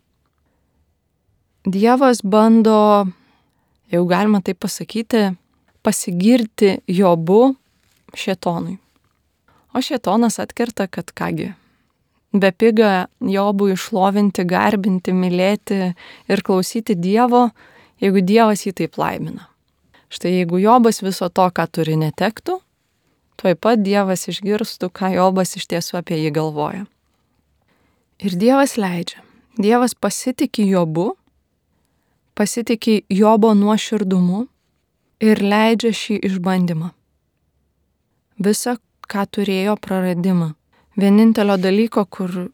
Dievas 1.65 2.21
bando, 2.25 3.07
jau 3.93 4.03
galima 4.09 4.43
tai 4.45 4.55
pasakyti, 4.57 5.31
pasigirti 5.85 6.79
jobu 6.89 7.55
šetonui. 8.17 8.77
O 9.73 9.81
šetonas 9.81 10.41
atkerta, 10.43 10.89
kad 10.91 11.13
kągi, 11.17 11.53
be 12.33 12.51
piga 12.53 13.09
jobų 13.23 13.71
išlovinti, 13.77 14.45
garbinti, 14.49 15.15
mylėti 15.15 15.93
ir 16.29 16.43
klausyti 16.45 16.97
Dievo, 16.99 17.49
jeigu 18.03 18.25
Dievas 18.27 18.67
jį 18.67 18.75
taip 18.83 18.99
laimina. 19.01 19.47
Štai 20.11 20.41
jeigu 20.41 20.59
Jobas 20.59 21.05
viso 21.07 21.29
to, 21.31 21.45
ką 21.55 21.69
turi, 21.71 21.95
netektų, 22.01 22.57
tuoj 23.39 23.55
pat 23.63 23.81
Dievas 23.85 24.27
išgirstų, 24.33 24.91
ką 24.91 25.15
Jobas 25.15 25.55
iš 25.57 25.69
tiesų 25.71 26.01
apie 26.03 26.19
jį 26.19 26.33
galvoja. 26.35 26.89
Ir 28.21 28.37
Dievas 28.37 28.77
leidžia. 28.77 29.23
Dievas 29.57 29.95
pasitikė 29.97 30.67
Jobu, 30.69 31.15
pasitikė 32.37 33.01
Jobo 33.09 33.55
nuoširdumu 33.57 34.43
ir 35.25 35.41
leidžia 35.41 35.93
šį 35.97 36.19
išbandymą. 36.29 36.91
Visa, 38.41 38.77
ką 39.09 39.25
turėjo 39.25 39.77
praradimą 39.81 40.53
vienintelio 41.01 41.57
dalyko, 41.61 42.05
kur 42.05 42.51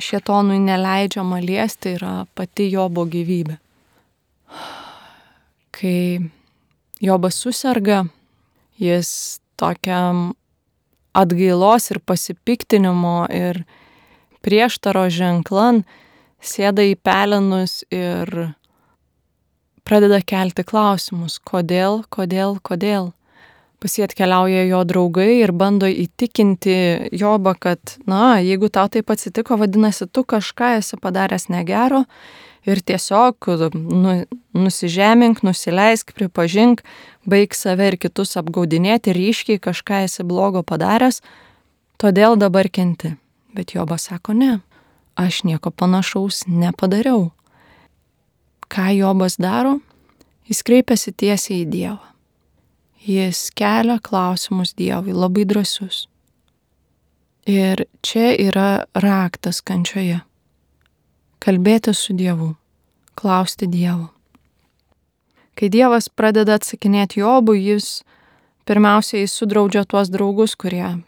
šietonui 0.00 0.58
neleidžiama 0.64 1.38
liesti, 1.44 1.94
yra 1.98 2.14
pati 2.34 2.66
Jobo 2.72 3.06
gyvybė. 3.06 3.58
Kai 5.76 5.98
Jobas 7.00 7.38
susirga, 7.38 8.04
jis 8.80 9.38
tokiam 9.60 10.32
atgailos 11.14 11.90
ir 11.94 12.02
pasipiktinimo 12.02 13.28
ir 13.34 13.62
prieštaro 14.44 15.08
ženklan 15.12 15.84
sėda 16.40 16.86
į 16.88 16.96
pelenus 17.04 17.80
ir 17.92 18.54
pradeda 19.84 20.20
kelti 20.22 20.64
klausimus, 20.64 21.38
kodėl, 21.42 22.04
kodėl, 22.08 22.58
kodėl 22.62 23.10
pas 23.80 23.96
jį 23.96 24.04
atkeliauja 24.06 24.66
jo 24.68 24.82
draugai 24.84 25.40
ir 25.40 25.52
bando 25.56 25.88
įtikinti 25.88 26.76
Jobą, 27.16 27.54
kad, 27.58 27.96
na, 28.08 28.38
jeigu 28.44 28.68
tau 28.72 28.90
taip 28.92 29.10
atsitiko, 29.12 29.56
vadinasi, 29.60 30.06
tu 30.06 30.24
kažką 30.28 30.76
esi 30.80 31.00
padaręs 31.00 31.48
negero 31.52 32.04
ir 32.68 32.82
tiesiog 32.84 33.48
nu, 33.72 34.18
nusižemink, 34.52 35.40
nusileisk, 35.46 36.12
pripažink, 36.16 36.84
baig 37.24 37.56
save 37.56 37.88
ir 37.88 37.96
kitus 38.00 38.36
apgaudinėti, 38.40 39.16
ryškiai 39.16 39.62
kažką 39.64 40.04
esi 40.10 40.28
blogo 40.28 40.62
padaręs, 40.66 41.22
todėl 42.00 42.36
dabar 42.40 42.68
kenti. 42.68 43.16
Bet 43.54 43.74
Jobas 43.74 44.06
sako, 44.08 44.32
ne, 44.32 44.60
aš 45.14 45.42
nieko 45.44 45.70
panašaus 45.70 46.44
nepadariau. 46.46 47.30
Ką 48.70 48.90
Jobas 48.94 49.36
daro? 49.36 49.80
Jis 50.46 50.62
kreipiasi 50.66 51.12
tiesiai 51.12 51.64
į 51.64 51.66
Dievą. 51.70 52.06
Jis 53.00 53.48
kelia 53.56 53.98
klausimus 54.02 54.74
Dievui, 54.76 55.14
labai 55.16 55.46
drąsius. 55.48 56.04
Ir 57.48 57.86
čia 58.04 58.34
yra 58.36 58.84
raktas 58.94 59.62
kančioje. 59.64 60.20
Kalbėti 61.40 61.94
su 61.96 62.12
Dievu, 62.12 62.52
klausti 63.16 63.66
Dievo. 63.66 64.10
Kai 65.56 65.70
Dievas 65.72 66.10
pradeda 66.12 66.58
atsakinėti 66.60 67.22
Jobui, 67.22 67.62
jis 67.64 68.02
pirmiausiai 68.68 69.26
sudraudžia 69.26 69.86
tuos 69.88 70.12
draugus, 70.12 70.54
kurie 70.54 71.00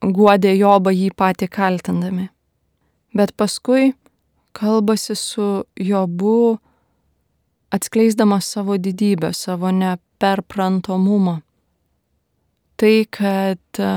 guodė 0.00 0.54
Jobą 0.56 0.92
jį 0.94 1.10
patį 1.16 1.48
kaltindami. 1.52 2.28
Bet 3.14 3.34
paskui 3.36 3.92
kalbasi 4.52 5.16
su 5.16 5.64
Jobu 5.76 6.58
atskleisdamas 7.70 8.46
savo 8.46 8.76
didybę, 8.78 9.32
savo 9.32 9.70
neperprantamumą. 9.70 11.40
Tai, 12.76 13.06
kad 13.10 13.78
e, 13.78 13.90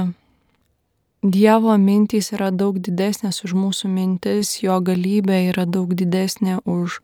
Dievo 1.24 1.78
mintys 1.80 2.34
yra 2.36 2.50
daug 2.52 2.76
didesnės 2.84 3.46
už 3.48 3.54
mūsų 3.56 3.88
mintis, 3.88 4.58
jo 4.60 4.76
galybė 4.84 5.38
yra 5.54 5.64
daug 5.64 5.94
didesnė 5.96 6.58
už, 6.68 6.98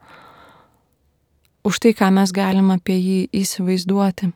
už 1.64 1.80
tai, 1.80 1.94
ką 1.96 2.10
mes 2.12 2.34
galime 2.36 2.76
apie 2.76 2.98
jį 3.00 3.20
įsivaizduoti. 3.40 4.34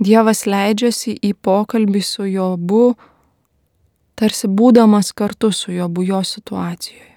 Dievas 0.00 0.46
leidžiasi 0.48 1.18
į 1.20 1.34
pokalbį 1.44 2.00
su 2.00 2.24
Jobu, 2.24 2.94
tarsi 4.16 4.48
būdamas 4.48 5.12
kartu 5.12 5.50
su 5.52 5.74
Jobu 5.74 6.06
jo 6.08 6.22
situacijoje. 6.24 7.10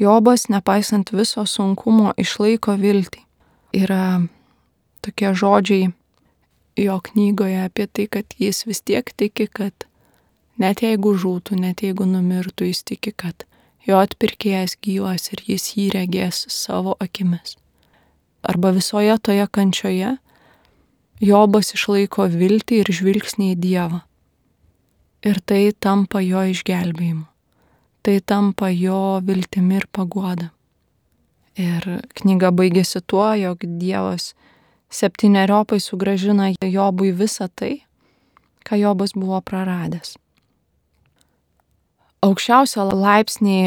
Jobas, 0.00 0.46
nepaisant 0.48 1.12
viso 1.12 1.44
sunkumo, 1.44 2.14
išlaiko 2.16 2.78
viltį. 2.80 3.20
Yra 3.76 4.22
tokie 5.04 5.34
žodžiai 5.36 5.90
jo 6.80 6.96
knygoje 7.04 7.60
apie 7.66 7.86
tai, 7.86 8.06
kad 8.08 8.32
jis 8.40 8.64
vis 8.64 8.80
tiek 8.80 9.12
tiki, 9.12 9.44
kad 9.52 9.84
net 10.56 10.80
jeigu 10.80 11.12
žūtų, 11.12 11.60
net 11.60 11.84
jeigu 11.84 12.08
numirtų, 12.08 12.70
jis 12.70 12.80
tiki, 12.88 13.12
kad 13.12 13.44
jo 13.84 14.00
atpirkėjas 14.00 14.78
gyvas 14.80 15.28
ir 15.34 15.44
jis 15.44 15.68
jį 15.76 15.90
regės 15.98 16.46
savo 16.48 16.96
akimis. 17.00 17.58
Arba 18.40 18.72
visoje 18.72 19.18
toje 19.20 19.44
kančioje 19.52 20.16
Jobas 21.20 21.74
išlaiko 21.76 22.28
viltį 22.32 22.84
ir 22.84 22.94
žvilgsnį 22.96 23.52
į 23.54 23.58
Dievą. 23.60 24.04
Ir 25.20 25.42
tai 25.44 25.66
tampa 25.76 26.22
jo 26.24 26.46
išgelbėjimu 26.54 27.30
tai 28.02 28.20
tampa 28.20 28.68
jo 28.68 29.20
viltimi 29.22 29.76
ir 29.76 29.86
paguoda. 29.92 30.50
Ir 31.60 31.84
knyga 32.16 32.52
baigėsi 32.54 33.02
tuo, 33.04 33.28
jog 33.36 33.64
Dievas 33.80 34.32
septyneriopai 34.90 35.80
sugražina 35.82 36.50
Jobui 36.64 37.12
visą 37.12 37.50
tai, 37.54 37.82
ką 38.64 38.78
Jobas 38.80 39.12
buvo 39.14 39.40
praradęs. 39.44 40.16
Aukščiausią 42.24 42.84
laipsnį 42.92 43.60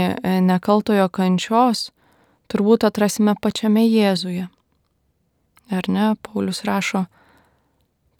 nekaltojo 0.45 1.07
kančios 1.09 1.89
turbūt 2.49 2.85
atrasime 2.85 3.33
pačiame 3.41 3.85
Jėzuje. 3.85 4.49
Ar 5.73 5.89
ne, 5.89 6.13
Paulius 6.21 6.61
rašo, 6.67 7.07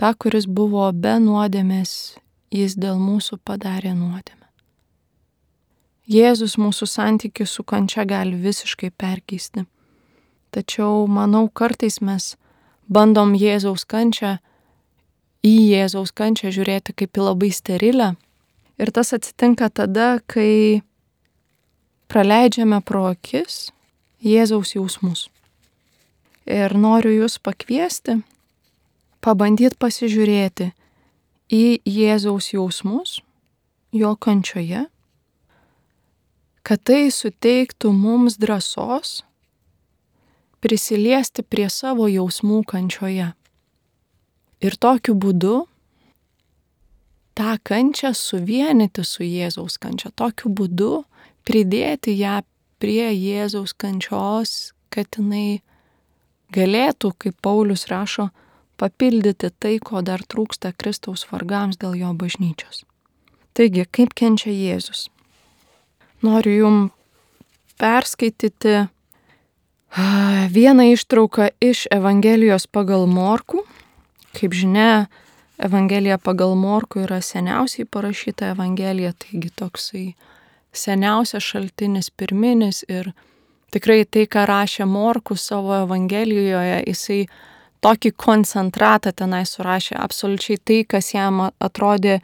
ta, 0.03 0.09
kuris 0.19 0.43
buvo 0.51 0.89
be 0.91 1.13
nuodėmės, 1.23 2.17
jis 2.51 2.73
dėl 2.75 2.97
mūsų 2.99 3.37
padarė 3.47 3.93
nuodėmę. 3.95 4.49
Jėzus 6.11 6.57
mūsų 6.59 6.87
santykių 6.91 7.45
su 7.47 7.63
kančia 7.63 8.03
gali 8.03 8.35
visiškai 8.35 8.89
perkeisti. 8.99 9.63
Tačiau 10.51 11.05
manau, 11.07 11.45
kartais 11.47 12.01
mes 12.03 12.33
bandom 12.91 13.31
Jėzaus 13.39 13.87
kančią, 13.87 14.33
į 15.39 15.53
Jėzaus 15.71 16.11
kančią 16.11 16.51
žiūrėti 16.51 16.97
kaip 16.99 17.15
į 17.15 17.23
labai 17.29 17.53
sterilę. 17.55 18.09
Ir 18.83 18.91
tas 18.91 19.15
atsitinka 19.15 19.71
tada, 19.71 20.17
kai 20.27 20.83
praleidžiame 22.11 22.83
pro 22.83 23.07
akis 23.13 23.71
Jėzaus 24.19 24.75
jausmus. 24.75 25.29
Ir 26.43 26.75
noriu 26.75 27.21
jūs 27.21 27.39
pakviesti, 27.39 28.19
pabandyti 29.23 29.79
pasižiūrėti 29.79 30.71
į 31.53 31.65
Jėzaus 31.88 32.51
jausmus, 32.53 33.21
jo 33.95 34.15
kančioje 34.19 34.88
kad 36.63 36.79
tai 36.88 37.12
suteiktų 37.12 37.91
mums 37.91 38.39
drąsos 38.39 39.21
prisiliesti 40.63 41.43
prie 41.43 41.67
savo 41.67 42.07
jausmų 42.07 42.62
kančioje. 42.67 43.33
Ir 44.63 44.77
tokiu 44.79 45.15
būdu 45.19 45.57
tą 47.36 47.57
kančią 47.67 48.13
suvienyti 48.15 49.03
su 49.03 49.27
Jėzaus 49.27 49.75
kančia, 49.75 50.13
tokiu 50.15 50.53
būdu 50.55 51.03
pridėti 51.43 52.15
ją 52.21 52.39
prie 52.79 53.12
Jėzaus 53.12 53.75
kančios, 53.75 54.71
kad 54.88 55.19
jinai 55.19 55.59
galėtų, 56.55 57.12
kaip 57.19 57.36
Paulius 57.43 57.89
rašo, 57.91 58.29
papildyti 58.77 59.51
tai, 59.59 59.77
ko 59.79 60.01
dar 60.01 60.21
trūksta 60.21 60.73
Kristaus 60.77 61.25
vargams 61.31 61.79
dėl 61.81 61.97
jo 61.99 62.13
bažnyčios. 62.17 62.83
Taigi, 63.53 63.86
kaip 63.86 64.15
kenčia 64.17 64.51
Jėzus? 64.53 65.07
noriu 66.23 66.57
jum 66.57 66.77
perskaityti 67.77 68.88
vieną 70.55 70.83
ištrauką 70.93 71.49
iš 71.62 71.88
Evangelijos 71.91 72.67
pagal 72.67 73.05
Morku. 73.07 73.65
Kaip 74.33 74.53
žinia, 74.53 75.07
Evangelija 75.57 76.17
pagal 76.17 76.55
Morku 76.55 77.03
yra 77.03 77.21
seniausiai 77.21 77.86
parašyta 77.86 78.49
Evangelija, 78.55 79.13
taigi 79.13 79.51
toksai 79.55 80.15
seniausias 80.73 81.43
šaltinis, 81.43 82.09
pirminis 82.09 82.81
ir 82.89 83.12
tikrai 83.71 84.01
tai, 84.09 84.25
ką 84.25 84.47
rašė 84.49 84.88
Morku 84.89 85.38
savo 85.38 85.75
Evangelijoje, 85.83 86.81
jisai 86.88 87.27
tokį 87.84 88.13
koncentratą 88.15 89.12
tenai 89.12 89.43
surašė, 89.48 89.98
absoliučiai 90.00 90.60
tai, 90.63 90.80
kas 90.88 91.12
jam 91.13 91.50
atrodė 91.60 92.22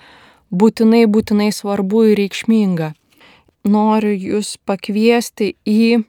būtinai, 0.51 1.03
būtinai 1.11 1.51
svarbu 1.55 2.05
ir 2.11 2.21
reikšminga. 2.23 2.93
Noriu 3.69 4.15
jūs 4.15 4.55
pakviesti 4.65 5.53
į 5.67 6.05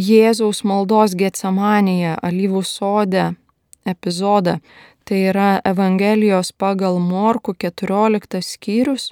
Jėzaus 0.00 0.62
maldos 0.64 1.14
Getsemanėje, 1.18 2.16
alyvų 2.24 2.62
sode 2.66 3.30
epizodą. 3.86 4.58
Tai 5.04 5.18
yra 5.32 5.50
Evangelijos 5.66 6.52
pagal 6.52 7.00
Morku 7.02 7.54
14 7.54 8.42
skyrius 8.44 9.10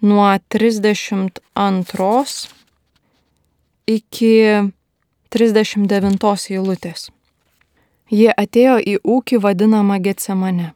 nuo 0.00 0.30
32 0.48 2.48
iki 3.88 4.34
39 5.28 6.56
eilutės. 6.56 7.10
Jie 8.08 8.30
atėjo 8.32 8.78
į 8.80 8.94
ūkį 9.04 9.38
vadinamą 9.44 9.98
Getsemane. 10.00 10.72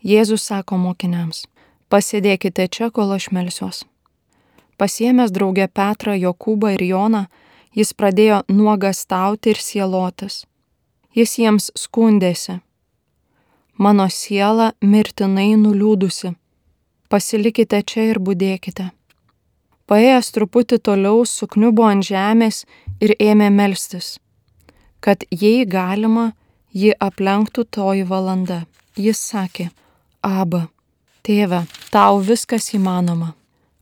Jėzus 0.00 0.46
sako 0.48 0.78
mokiniams, 0.80 1.44
pasėdėkite 1.92 2.64
čia, 2.72 2.88
kol 2.88 3.12
aš 3.12 3.28
melsiuos. 3.36 3.84
Pasiemęs 4.80 5.32
draugę 5.32 5.68
Petrą, 5.68 6.14
Jokūbą 6.16 6.72
ir 6.74 6.82
Joną, 6.88 7.26
jis 7.76 7.92
pradėjo 7.92 8.42
nuogastauti 8.48 9.52
ir 9.52 9.60
sielotis. 9.60 10.44
Jis 11.14 11.36
jiems 11.38 11.70
skundėsi. 11.76 12.58
Mano 13.76 14.06
siela 14.08 14.72
mirtinai 14.80 15.54
nuliūdusi. 15.60 16.32
Pasilikite 17.12 17.82
čia 17.82 18.06
ir 18.10 18.18
būdėkite. 18.24 18.88
Paėjęs 19.84 20.32
truputį 20.32 20.78
toliau 20.80 21.26
sukniubo 21.28 21.84
ant 21.84 22.06
žemės 22.08 22.64
ir 23.04 23.12
ėmė 23.20 23.50
melstis, 23.52 24.16
kad 25.04 25.26
jei 25.28 25.66
galima, 25.68 26.32
ji 26.74 26.92
aplenktų 27.00 27.64
toji 27.70 28.04
valanda. 28.04 28.64
Jis 28.96 29.18
sakė, 29.30 29.70
Aba, 30.24 30.68
tėve, 31.26 31.64
tau 31.92 32.20
viskas 32.20 32.70
įmanoma, 32.76 33.34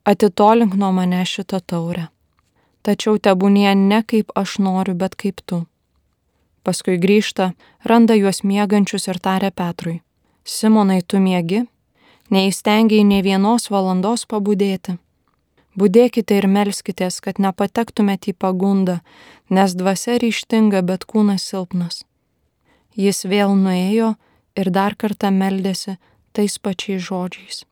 atitolink 0.04 0.74
nuo 0.74 0.92
mane 0.92 1.24
šitą 1.28 1.60
taurę. 1.60 2.08
Tačiau 2.82 3.18
tebūnie 3.22 3.74
ne 3.78 4.00
kaip 4.02 4.32
aš 4.34 4.56
noriu, 4.58 4.94
bet 4.98 5.14
kaip 5.14 5.38
tu. 5.46 5.62
Paskui 6.66 6.96
grįžta, 6.98 7.52
randa 7.86 8.14
juos 8.18 8.42
miegančius 8.42 9.08
ir 9.08 9.20
taria 9.22 9.50
Petrui. 9.50 10.00
Simonai, 10.44 11.02
tu 11.06 11.20
miegi? 11.22 11.62
Neįstengiai 12.30 13.04
ne 13.06 13.20
vienos 13.22 13.68
valandos 13.70 14.26
pabudėti. 14.26 14.96
Budėkite 15.78 16.36
ir 16.36 16.48
melskitės, 16.50 17.20
kad 17.24 17.38
nepatektumėte 17.38 18.32
į 18.32 18.38
pagundą, 18.38 19.00
nes 19.50 19.74
dvasia 19.78 20.18
ryštinga, 20.22 20.82
bet 20.82 21.06
kūnas 21.06 21.46
silpnas. 21.48 22.02
Jis 22.96 23.24
vėl 23.24 23.54
nuėjo 23.56 24.14
ir 24.58 24.70
dar 24.70 24.96
kartą 24.96 25.30
meldėsi 25.32 25.96
tais 26.36 26.58
pačiais 26.58 27.02
žodžiais. 27.06 27.64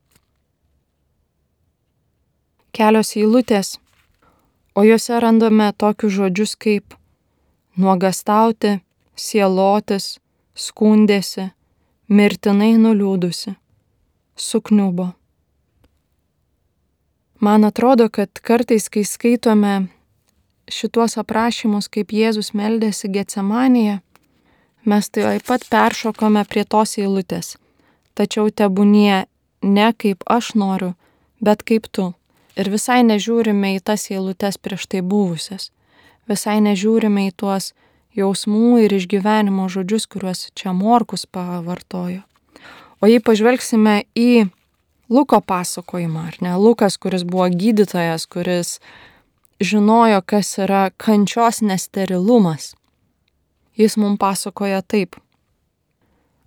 Kelios 2.73 3.17
eilutės, 3.19 3.77
o 4.79 4.85
juose 4.87 5.19
randame 5.21 5.73
tokius 5.77 6.15
žodžius 6.17 6.55
kaip 6.57 6.95
nuogastauti, 7.77 8.79
sielotis, 9.17 10.19
skundėsi, 10.55 11.51
mirtinai 12.09 12.77
nuliūdusi, 12.81 13.57
sukniubo. 14.37 15.11
Man 17.41 17.65
atrodo, 17.65 18.11
kad 18.13 18.41
kartais, 18.45 18.89
kai 18.93 19.03
skaitome 19.09 19.89
šituos 20.71 21.17
aprašymus, 21.21 21.89
kaip 21.89 22.13
Jėzus 22.13 22.53
meldėsi 22.53 23.09
Getsemanėje, 23.13 24.01
mes 24.85 25.11
taip 25.11 25.47
pat 25.47 25.67
peršokome 25.71 26.45
prie 26.49 26.65
tos 26.65 26.97
eilutės. 26.99 27.57
Tačiau 28.15 28.51
tebūnie 28.51 29.27
ne 29.63 29.91
kaip 29.93 30.25
aš 30.27 30.55
noriu, 30.55 30.95
bet 31.41 31.63
kaip 31.63 31.89
tu. 31.93 32.13
Ir 32.57 32.71
visai 32.73 33.03
nežiūrime 33.07 33.77
į 33.77 33.85
tas 33.85 34.11
eilutes 34.11 34.59
prieš 34.59 34.89
tai 34.91 35.01
buvusias 35.01 35.71
visai 36.31 36.61
nežiūrime 36.65 37.29
į 37.31 37.35
tuos 37.43 37.73
jausmų 38.17 38.85
ir 38.85 38.95
išgyvenimo 38.99 39.69
žodžius, 39.73 40.07
kuriuos 40.11 40.49
čia 40.59 40.75
Morkus 40.77 41.27
pavartojo. 41.27 42.23
O 43.01 43.09
jei 43.09 43.23
pažvelgsime 43.23 44.05
į 44.19 44.51
Luko 45.11 45.41
pasakojimą, 45.43 46.27
ar 46.31 46.37
ne, 46.45 46.53
Lukas, 46.55 46.95
kuris 47.01 47.25
buvo 47.27 47.49
gydytojas, 47.51 48.29
kuris 48.31 48.77
žinojo, 49.59 50.21
kas 50.23 50.53
yra 50.63 50.91
kančios 50.95 51.59
nesterilumas, 51.67 52.77
jis 53.81 53.97
mums 53.97 54.21
pasakoja 54.21 54.83
taip. 54.83 55.17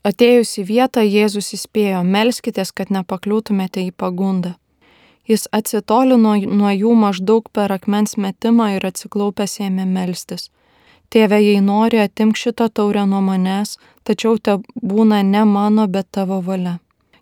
Atėjus 0.04 0.58
į 0.60 0.64
vietą, 0.68 1.02
Jėzus 1.02 1.54
įspėjo, 1.56 2.02
melskitės, 2.04 2.74
kad 2.76 2.92
nepakliūtumėte 2.92 3.86
į 3.88 3.94
pagundą. 3.96 4.58
Jis 5.24 5.48
atsitolino 5.56 6.36
nuo 6.60 6.72
jų 6.76 6.92
maždaug 7.00 7.48
per 7.56 7.72
akmens 7.72 8.18
metimą 8.20 8.74
ir 8.76 8.84
atsiklaupęs 8.90 9.62
ėmė 9.64 9.86
melstis. 9.88 10.50
Tėve, 11.08 11.40
jei 11.40 11.62
nori, 11.64 12.02
atimk 12.04 12.36
šitą 12.36 12.68
taurę 12.68 13.06
nuo 13.08 13.22
manęs, 13.24 13.78
tačiau 14.04 14.36
te 14.36 14.58
būna 14.76 15.22
ne 15.24 15.46
mano, 15.48 15.88
bet 15.88 16.12
tavo 16.12 16.42
valia. 16.44 16.80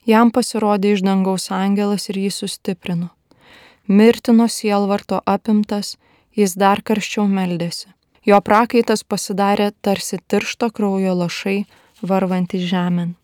Jam 0.09 0.31
pasirodė 0.33 0.95
iš 0.95 1.05
dangaus 1.05 1.51
angelas 1.53 2.09
ir 2.09 2.17
jį 2.17 2.31
sustiprino. 2.33 3.11
Mirtino 3.85 4.47
sielvarto 4.49 5.21
apimtas, 5.25 5.97
jis 6.33 6.57
dar 6.57 6.81
karščiau 6.81 7.27
meldėsi. 7.29 7.91
Jo 8.25 8.37
prakaitas 8.45 9.01
pasidarė 9.03 9.71
tarsi 9.81 10.19
tiršto 10.29 10.69
kraujo 10.69 11.15
lašai 11.17 11.63
varvanti 12.05 12.61
žemėn. 12.61 13.15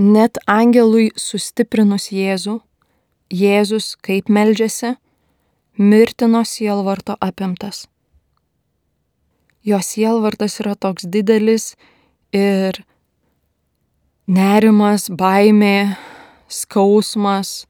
Net 0.00 0.40
angelui 0.48 1.10
sustiprinus 1.14 2.08
Jėzų, 2.10 2.56
Jėzus, 3.30 3.94
kaip 4.00 4.30
meldžiasi, 4.32 4.94
mirtino 5.78 6.42
sielvarto 6.42 7.14
apimtas. 7.20 7.84
Jo 9.62 9.78
sielvartas 9.84 10.56
yra 10.62 10.74
toks 10.74 11.04
didelis 11.04 11.74
ir 12.32 12.80
nerimas, 14.26 15.10
baimė, 15.12 15.98
skausmas 16.48 17.66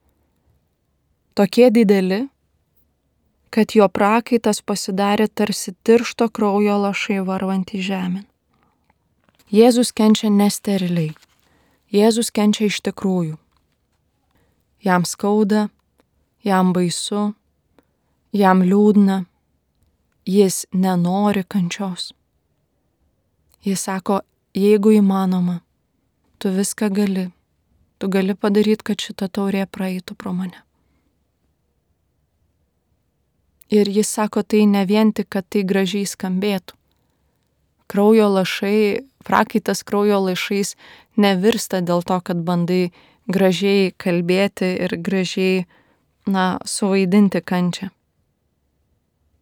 tokie 1.35 1.69
dideli, 1.75 2.29
kad 3.51 3.75
jo 3.75 3.89
prakaitas 3.89 4.63
pasidarė 4.63 5.27
tarsi 5.29 5.75
tiršto 5.85 6.29
kraujo 6.31 6.77
lašai 6.85 7.21
varvanti 7.27 7.83
žemėn. 7.83 8.25
Jėzus 9.51 9.91
kenčia 9.91 10.31
nesteriliai. 10.31 11.11
Jėzus 11.91 12.31
kenčia 12.31 12.69
iš 12.71 12.79
tikrųjų. 12.87 13.35
Jam 14.87 15.03
skauda, 15.05 15.67
jam 16.47 16.71
baisu, 16.73 17.33
jam 18.33 18.63
liūdna, 18.63 19.25
jis 20.25 20.63
nenori 20.73 21.43
kančios. 21.43 22.13
Jis 23.67 23.83
sako, 23.91 24.21
jeigu 24.55 24.95
įmanoma, 25.01 25.59
tu 26.39 26.55
viską 26.55 26.89
gali, 26.95 27.27
tu 27.99 28.09
gali 28.09 28.39
padaryti, 28.39 28.87
kad 28.87 29.03
šita 29.03 29.29
taurė 29.29 29.67
praeitų 29.67 30.15
pro 30.15 30.33
mane. 30.33 30.63
Ir 33.71 33.89
jis 33.89 34.09
sako 34.11 34.43
tai 34.43 34.65
ne 34.67 34.85
vien 34.87 35.13
tik, 35.15 35.29
kad 35.31 35.47
tai 35.47 35.63
gražiai 35.63 36.09
skambėtų. 36.09 36.75
Kraujo 37.91 38.27
lašai 38.31 39.07
prakaitas 39.25 39.83
kraujo 39.83 40.21
lašais 40.27 40.75
nevirsta 41.17 41.81
dėl 41.81 42.03
to, 42.07 42.19
kad 42.25 42.43
bandai 42.47 42.91
gražiai 43.31 43.93
kalbėti 43.93 44.73
ir 44.87 44.97
gražiai, 44.99 45.67
na, 46.27 46.59
suvaidinti 46.65 47.41
kančią. 47.43 47.91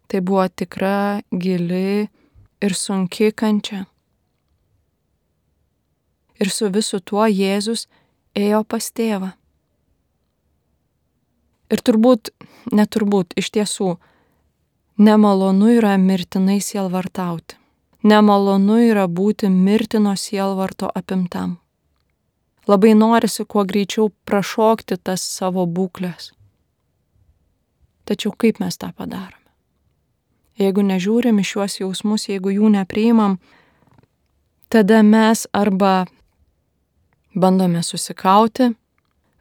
Tai 0.09 0.21
buvo 0.25 0.47
tikra, 0.49 1.21
gili 1.31 2.09
ir 2.65 2.75
sunki 2.75 3.33
kančia. 3.33 3.85
Ir 6.39 6.51
su 6.55 6.71
visu 6.71 7.01
tuo 7.01 7.27
Jėzus 7.27 7.89
ėjo 8.39 8.63
pas 8.65 8.93
tėvą. 8.95 9.33
Ir 11.69 11.83
turbūt, 11.85 12.31
neturbūt, 12.73 13.35
iš 13.37 13.51
tiesų, 13.53 13.97
nemalonu 14.99 15.73
yra 15.79 15.97
mirtinai 15.99 16.61
sielvartauti 16.61 17.59
nemalonu 18.03 18.79
yra 18.91 19.07
būti 19.09 19.49
mirtino 19.51 20.15
sielvarto 20.17 20.91
apimtam. 20.95 21.59
Labai 22.69 22.93
norisi 22.95 23.45
kuo 23.49 23.65
greičiau 23.65 24.11
prašokti 24.29 24.99
tas 25.03 25.23
savo 25.25 25.65
būklės. 25.67 26.33
Tačiau 28.05 28.33
kaip 28.37 28.61
mes 28.61 28.77
tą 28.77 28.93
padarome? 28.93 29.37
Jeigu 30.59 30.83
nežiūrim 30.83 31.39
į 31.39 31.47
šiuos 31.47 31.79
jausmus, 31.81 32.29
jeigu 32.29 32.51
jų 32.51 32.69
nepriimam, 32.75 33.39
tada 34.69 35.03
mes 35.07 35.47
arba 35.53 36.07
bandome 37.35 37.83
susikauti, 37.83 38.73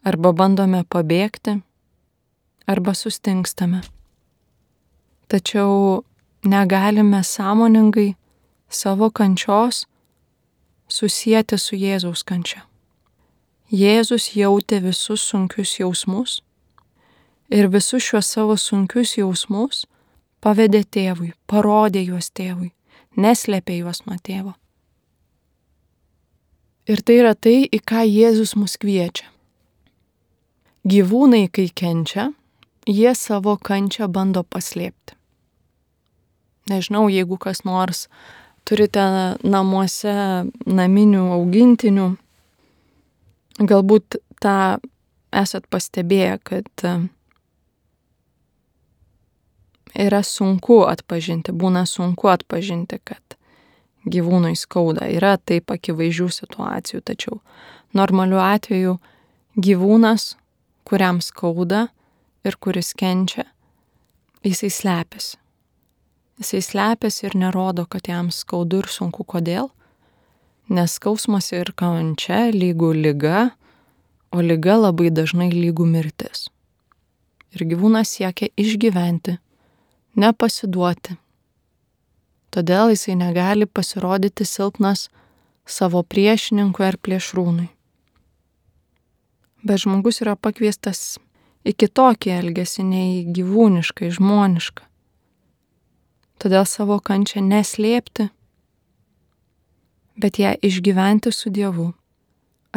arba 0.05 0.31
bandome 0.31 0.83
pabėgti, 0.85 1.57
arba 2.67 2.93
sustingstame. 2.93 3.81
Tačiau 5.27 6.03
negalime 6.43 7.23
sąmoningai 7.23 8.15
savo 8.69 9.11
kančios 9.11 9.85
susijęti 10.87 11.57
su 11.57 11.75
Jėzaus 11.75 12.23
kančia. 12.23 12.63
Jėzus 13.71 14.29
jautė 14.35 14.79
visus 14.79 15.25
sunkius 15.27 15.73
jausmus 15.79 16.37
ir 17.51 17.67
visus 17.67 18.03
šiuos 18.03 18.29
savo 18.31 18.55
sunkius 18.55 19.17
jausmus 19.17 19.83
pavedė 20.39 20.85
tėvui, 20.87 21.33
parodė 21.47 22.05
juos 22.07 22.31
tėvui, 22.31 22.71
neslėpė 23.19 23.81
juos 23.81 24.05
nuo 24.07 24.15
tėvo. 24.23 24.55
Ir 26.87 27.03
tai 27.03 27.19
yra 27.19 27.35
tai, 27.35 27.67
į 27.67 27.81
ką 27.83 28.05
Jėzus 28.07 28.55
mus 28.55 28.77
kviečia. 28.79 29.27
Gyvūnai, 30.87 31.49
kai 31.51 31.67
kenčia, 31.67 32.29
jie 32.87 33.11
savo 33.11 33.57
kančią 33.59 34.07
bando 34.07 34.45
paslėpti. 34.47 35.16
Nežinau, 36.67 37.08
jeigu 37.12 37.38
kas 37.39 37.63
nors 37.63 38.08
turite 38.67 39.03
namuose 39.47 40.13
naminių 40.67 41.23
augintinių, 41.38 42.08
galbūt 43.63 44.19
tą 44.43 44.58
esat 45.32 45.67
pastebėję, 45.71 46.36
kad 46.43 46.84
yra 49.97 50.21
sunku 50.23 50.84
atpažinti, 50.88 51.56
būna 51.56 51.86
sunku 51.89 52.30
atpažinti, 52.32 52.99
kad 53.03 53.38
gyvūnui 54.08 54.56
skauda. 54.60 55.08
Yra 55.12 55.38
taip 55.38 55.71
akivaizdžių 55.73 56.30
situacijų, 56.41 57.01
tačiau 57.08 57.39
normaliu 57.97 58.39
atveju 58.43 58.97
gyvūnas, 59.58 60.36
kuriam 60.88 61.19
skauda 61.23 61.88
ir 62.47 62.60
kuris 62.62 62.93
kenčia, 62.97 63.47
jisai 64.45 64.71
slepiasi. 64.71 65.36
Jisai 66.38 66.62
slepiasi 66.62 67.26
ir 67.28 67.38
nerodo, 67.38 67.88
kad 67.89 68.08
jam 68.08 68.32
skaudu 68.32 68.84
ir 68.84 68.89
sunku. 68.93 69.26
Kodėl? 69.26 69.71
Nes 70.69 70.97
skausmas 71.00 71.52
ir 71.56 71.71
kančia 71.78 72.47
lygų 72.54 72.91
lyga, 72.97 73.52
o 74.36 74.43
lyga 74.43 74.76
labai 74.78 75.10
dažnai 75.10 75.50
lygų 75.54 75.88
mirtis. 75.88 76.50
Ir 77.56 77.63
gyvūnas 77.71 78.12
siekia 78.17 78.52
išgyventi, 78.60 79.38
nepasiduoti, 80.19 81.15
Todėl 82.58 82.89
jisai 82.89 83.13
negali 83.19 83.67
pasirodyti 83.67 84.45
silpnas 84.47 85.08
savo 85.67 86.00
priešininkui 86.02 86.86
ar 86.88 86.95
plėšrūnui. 86.97 87.67
Bet 89.67 89.84
žmogus 89.84 90.23
yra 90.23 90.34
pakviestas 90.39 91.19
į 91.67 91.76
kitokį 91.76 92.32
elgesį 92.38 92.86
nei 92.88 93.12
gyvūnišką, 93.36 94.10
žmonišką. 94.15 94.88
Todėl 96.38 96.65
savo 96.69 97.00
kančią 97.02 97.41
neslėpti, 97.41 98.28
bet 100.21 100.38
ją 100.38 100.54
išgyventi 100.62 101.32
su 101.34 101.50
Dievu, 101.54 101.91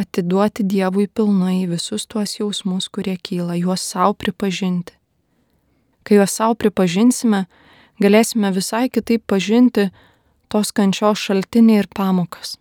atiduoti 0.00 0.64
Dievui 0.64 1.08
pilnai 1.08 1.66
visus 1.68 2.06
tuos 2.08 2.38
jausmus, 2.38 2.88
kurie 2.88 3.16
kyla, 3.20 3.58
juos 3.60 3.84
savo 3.84 4.14
pripažinti. 4.16 4.96
Kai 6.04 6.16
juos 6.16 6.32
savo 6.32 6.56
pripažinsime, 6.56 7.44
galėsime 8.00 8.52
visai 8.56 8.88
kitaip 8.88 9.26
pažinti 9.28 9.90
tos 10.48 10.72
kančios 10.72 11.20
šaltinį 11.20 11.76
ir 11.82 11.90
pamokas. 11.92 12.56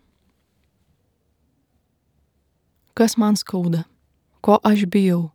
Kas 2.92 3.16
man 3.16 3.40
skauda, 3.40 3.86
ko 4.44 4.60
aš 4.60 4.84
bijau, 4.92 5.30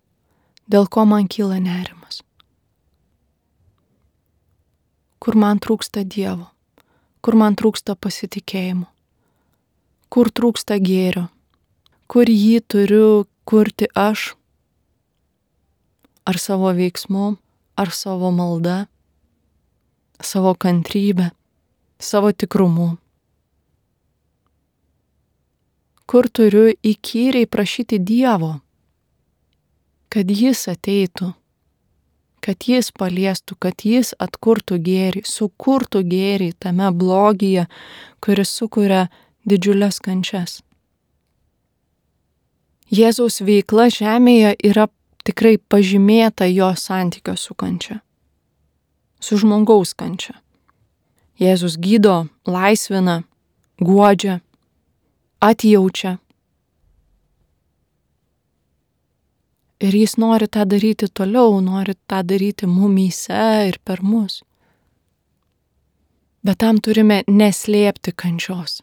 dėl 0.70 0.86
ko 0.86 1.08
man 1.10 1.26
kyla 1.26 1.58
nerimas. 1.58 2.22
Kur 5.26 5.34
man 5.42 5.58
trūksta 5.58 6.04
Dievo, 6.06 6.52
kur 7.26 7.34
man 7.34 7.58
trūksta 7.58 7.96
pasitikėjimo, 7.98 8.86
kur 10.14 10.30
trūksta 10.30 10.78
gėrio, 10.78 11.28
kur 12.06 12.30
jį 12.30 12.60
turiu 12.70 13.26
kurti 13.50 13.90
aš, 13.98 14.36
ar 16.30 16.38
savo 16.38 16.70
veiksmu, 16.78 17.32
ar 17.82 17.90
savo 17.90 18.30
malda 18.30 18.84
savo 20.22 20.56
kantrybę, 20.56 21.32
savo 22.00 22.32
tikrumu. 22.32 22.98
Kur 26.06 26.30
turiu 26.30 26.70
įkyriai 26.86 27.50
prašyti 27.50 28.00
Dievo, 28.00 28.60
kad 30.10 30.30
Jis 30.30 30.68
ateitų, 30.72 31.34
kad 32.46 32.68
Jis 32.70 32.92
paliestų, 32.94 33.58
kad 33.60 33.86
Jis 33.86 34.14
atkurtų 34.22 34.78
gėrį, 34.86 35.26
sukurtų 35.26 36.04
gėrį 36.06 36.52
tame 36.62 36.92
blogyje, 36.94 37.66
kuris 38.22 38.54
sukuria 38.54 39.08
didžiulės 39.50 40.00
kančias. 40.06 40.62
Jėzaus 42.94 43.42
veikla 43.42 43.90
žemėje 43.90 44.56
yra 44.62 44.88
tikrai 45.26 45.58
pažymėta 45.58 46.46
jo 46.54 46.70
santykio 46.78 47.34
su 47.34 47.58
kančia 47.58 48.04
su 49.26 49.38
žmogaus 49.42 49.96
kančia. 49.98 50.38
Jėzus 51.42 51.80
gydo, 51.82 52.28
laisvina, 52.48 53.24
guodžia, 53.82 54.40
atjaučia. 55.44 56.18
Ir 59.84 59.96
jis 59.96 60.16
nori 60.18 60.48
tą 60.48 60.64
daryti 60.72 61.10
toliau, 61.12 61.60
nori 61.62 61.96
tą 62.08 62.22
daryti 62.24 62.68
mumyse 62.68 63.68
ir 63.68 63.80
per 63.84 64.02
mus. 64.04 64.44
Bet 66.46 66.62
tam 66.64 66.80
turime 66.80 67.24
neslėpti 67.28 68.14
kančios. 68.16 68.80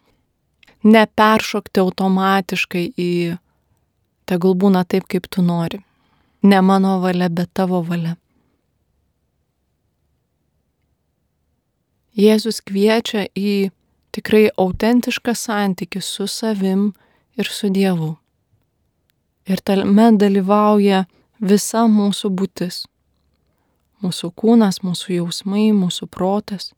Neperšokti 0.83 1.79
automatiškai 1.81 2.83
į 2.99 3.11
tegul 4.29 4.53
būna 4.59 4.83
taip, 4.85 5.07
kaip 5.07 5.29
tu 5.31 5.41
nori. 5.41 5.79
Ne 6.43 6.59
mano 6.61 6.99
valia, 6.99 7.29
bet 7.29 7.49
tavo 7.55 7.81
valia. 7.87 8.17
Jėzus 12.13 12.59
kviečia 12.61 13.25
į 13.33 13.71
tikrai 14.13 14.49
autentišką 14.53 15.33
santykių 15.33 16.01
su 16.03 16.27
savim 16.29 16.91
ir 17.39 17.49
su 17.49 17.71
Dievu. 17.73 18.17
Ir 19.45 19.59
tame 19.59 20.07
dalyvauja 20.15 21.03
visa 21.43 21.83
mūsų 21.91 22.31
būtis. 22.31 22.83
Mūsų 24.03 24.29
kūnas, 24.39 24.81
mūsų 24.83 25.17
jausmai, 25.17 25.71
mūsų 25.75 26.07
protas. 26.11 26.71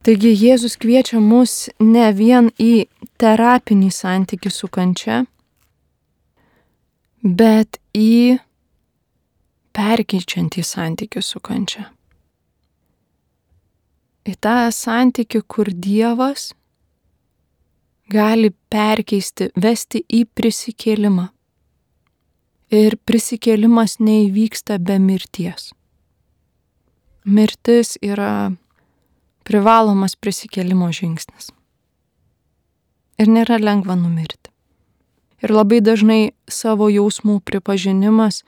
Taigi 0.00 0.32
Jėzus 0.32 0.78
kviečia 0.80 1.20
mus 1.20 1.68
ne 1.80 2.06
vien 2.16 2.48
į 2.56 2.88
terapinį 3.20 3.90
santykių 3.92 4.52
su 4.52 4.68
kančia, 4.72 5.18
bet 7.20 7.76
į 7.92 8.38
perkeičiantį 9.76 10.64
santykių 10.64 11.20
su 11.24 11.42
kančia. 11.44 11.90
Į 14.24 14.38
tą 14.40 14.56
santykių, 14.72 15.42
kur 15.44 15.68
Dievas 15.68 16.54
gali 18.10 18.50
perkeisti, 18.72 19.50
vesti 19.56 20.02
į 20.08 20.24
prisikėlimą. 20.34 21.28
Ir 22.70 22.96
prisikėlimas 23.06 23.98
neįvyksta 23.98 24.78
be 24.78 24.98
mirties. 25.02 25.72
Mirtis 27.26 27.96
yra 28.02 28.52
privalomas 29.46 30.14
prisikėlimo 30.16 30.90
žingsnis. 30.94 31.50
Ir 33.20 33.28
nėra 33.28 33.58
lengva 33.60 33.96
numirti. 33.98 34.50
Ir 35.42 35.52
labai 35.52 35.80
dažnai 35.82 36.32
savo 36.48 36.88
jausmų 36.92 37.40
pripažinimas 37.44 38.42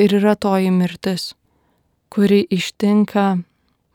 ir 0.00 0.14
yra 0.20 0.36
toji 0.36 0.70
mirtis, 0.70 1.32
kuri 2.12 2.44
ištinka 2.52 3.42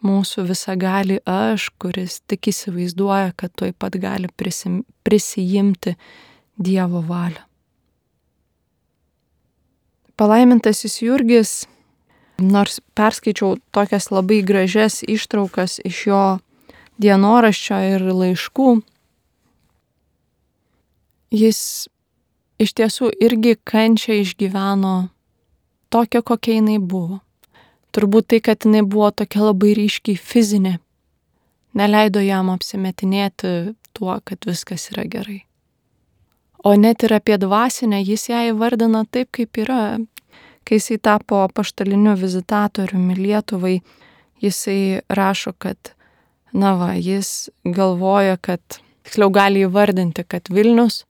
mūsų 0.05 0.45
visagali 0.49 1.19
aš, 1.27 1.69
kuris 1.81 2.19
tik 2.27 2.51
įsivaizduoja, 2.51 3.33
kad 3.35 3.53
tuoj 3.57 3.73
pat 3.77 3.97
gali 3.99 4.29
prisim, 4.35 4.83
prisijimti 5.03 5.95
Dievo 6.59 6.99
valią. 7.07 7.45
Palaimintasis 10.19 10.97
Jurgis, 10.99 11.51
nors 12.39 12.81
perskaičiau 12.95 13.55
tokias 13.71 14.09
labai 14.11 14.41
gražias 14.43 14.99
ištraukas 15.07 15.77
iš 15.87 16.01
jo 16.09 16.23
dienoraščio 16.99 17.79
ir 17.93 18.03
laiškų, 18.03 18.73
jis 21.31 21.61
iš 22.59 22.75
tiesų 22.75 23.13
irgi 23.23 23.55
kančią 23.63 24.19
išgyveno 24.25 24.95
tokia, 25.89 26.21
kokia 26.21 26.59
jinai 26.59 26.79
buvo. 26.79 27.21
Turbūt 27.95 28.29
tai, 28.29 28.39
kad 28.45 28.65
jinai 28.65 28.83
buvo 28.85 29.09
tokia 29.11 29.47
labai 29.47 29.73
ryškiai 29.77 30.17
fizinė, 30.17 30.77
neleido 31.73 32.21
jam 32.21 32.51
apsimetinėti 32.53 33.73
tuo, 33.97 34.17
kad 34.23 34.45
viskas 34.45 34.91
yra 34.93 35.07
gerai. 35.09 35.43
O 36.63 36.75
net 36.75 37.03
ir 37.07 37.15
apie 37.15 37.37
dvasinę 37.39 38.01
jis 38.03 38.27
ją 38.29 38.41
įvardina 38.51 39.05
taip, 39.07 39.31
kaip 39.35 39.61
yra. 39.63 39.97
Kai 40.67 40.77
jisai 40.77 40.99
tapo 41.01 41.39
paštaliniu 41.55 42.13
vizitatoriumi 42.19 43.15
Lietuvai, 43.17 43.79
jisai 44.43 44.99
rašo, 45.09 45.55
kad, 45.57 45.93
na 46.53 46.75
va, 46.77 46.91
jis 46.93 47.49
galvoja, 47.63 48.37
kad, 48.37 48.61
tiksliau 49.07 49.31
gali 49.33 49.63
įvardinti, 49.65 50.27
kad 50.27 50.51
Vilnius 50.53 51.05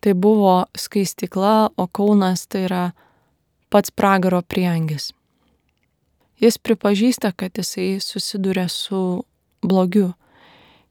tai 0.00 0.14
buvo 0.14 0.64
skaistikla, 0.78 1.74
o 1.76 1.88
Kaunas 1.90 2.46
tai 2.46 2.64
yra 2.68 2.84
pats 3.74 3.90
pragaro 3.90 4.40
priengis. 4.46 5.10
Jis 6.40 6.58
pripažįsta, 6.58 7.32
kad 7.32 7.56
jisai 7.56 7.96
susiduria 8.00 8.68
su 8.68 9.24
blogiu. 9.62 10.12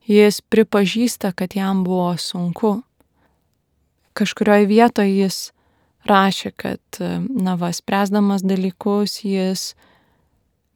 Jis 0.05 0.41
pripažįsta, 0.41 1.31
kad 1.31 1.55
jam 1.55 1.83
buvo 1.83 2.17
sunku. 2.17 2.79
Kažkurioje 4.13 4.65
vietoje 4.69 5.17
jis 5.17 5.51
rašė, 6.05 6.51
kad, 6.57 6.81
na 7.29 7.55
va, 7.59 7.71
spręsdamas 7.73 8.45
dalykus, 8.45 9.19
jis 9.25 9.73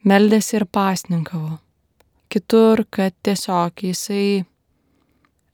meldėsi 0.06 0.58
ir 0.60 0.66
pasninkavo. 0.66 1.60
Kitur, 2.30 2.86
kad 2.90 3.16
tiesiog 3.26 3.86
jisai 3.90 4.46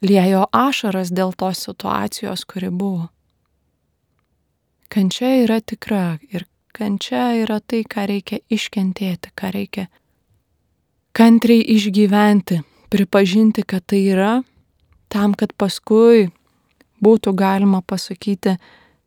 liejo 0.03 0.45
ašaras 0.51 1.11
dėl 1.15 1.31
tos 1.37 1.63
situacijos, 1.67 2.43
kuri 2.47 2.71
buvo. 2.71 3.09
Kančia 4.91 5.31
yra 5.43 5.61
tikra 5.61 6.17
ir 6.31 6.45
kančia 6.75 7.29
yra 7.39 7.61
tai, 7.63 7.83
ką 7.87 8.07
reikia 8.11 8.41
iškentėti, 8.51 9.31
ką 9.39 9.51
reikia 9.55 9.85
kantriai 11.15 11.63
išgyventi, 11.75 12.59
pripažinti, 12.91 13.63
kad 13.63 13.85
tai 13.87 14.01
yra, 14.11 14.33
tam, 15.07 15.33
kad 15.39 15.53
paskui 15.55 16.27
būtų 17.03 17.31
galima 17.39 17.79
pasakyti, 17.81 18.57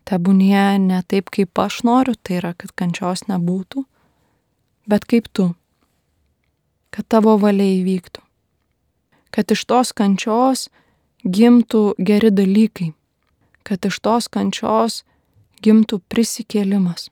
tebūnie 0.08 0.78
ne 0.80 1.02
taip, 1.04 1.28
kaip 1.34 1.60
aš 1.60 1.82
noriu, 1.84 2.16
tai 2.16 2.40
yra, 2.40 2.54
kad 2.56 2.72
kančios 2.72 3.26
nebūtų, 3.28 3.84
bet 4.88 5.04
kaip 5.04 5.28
tu, 5.32 5.50
kad 6.94 7.08
tavo 7.12 7.36
valia 7.40 7.68
įvyktų, 7.76 8.24
kad 9.34 9.52
iš 9.52 9.66
tos 9.68 9.92
kančios 9.92 10.68
gimtų 11.24 11.82
geri 12.00 12.32
dalykai, 12.32 12.92
kad 13.68 13.84
iš 13.84 14.00
tos 14.00 14.30
kančios 14.32 15.02
gimtų 15.60 16.00
prisikėlimas, 16.08 17.10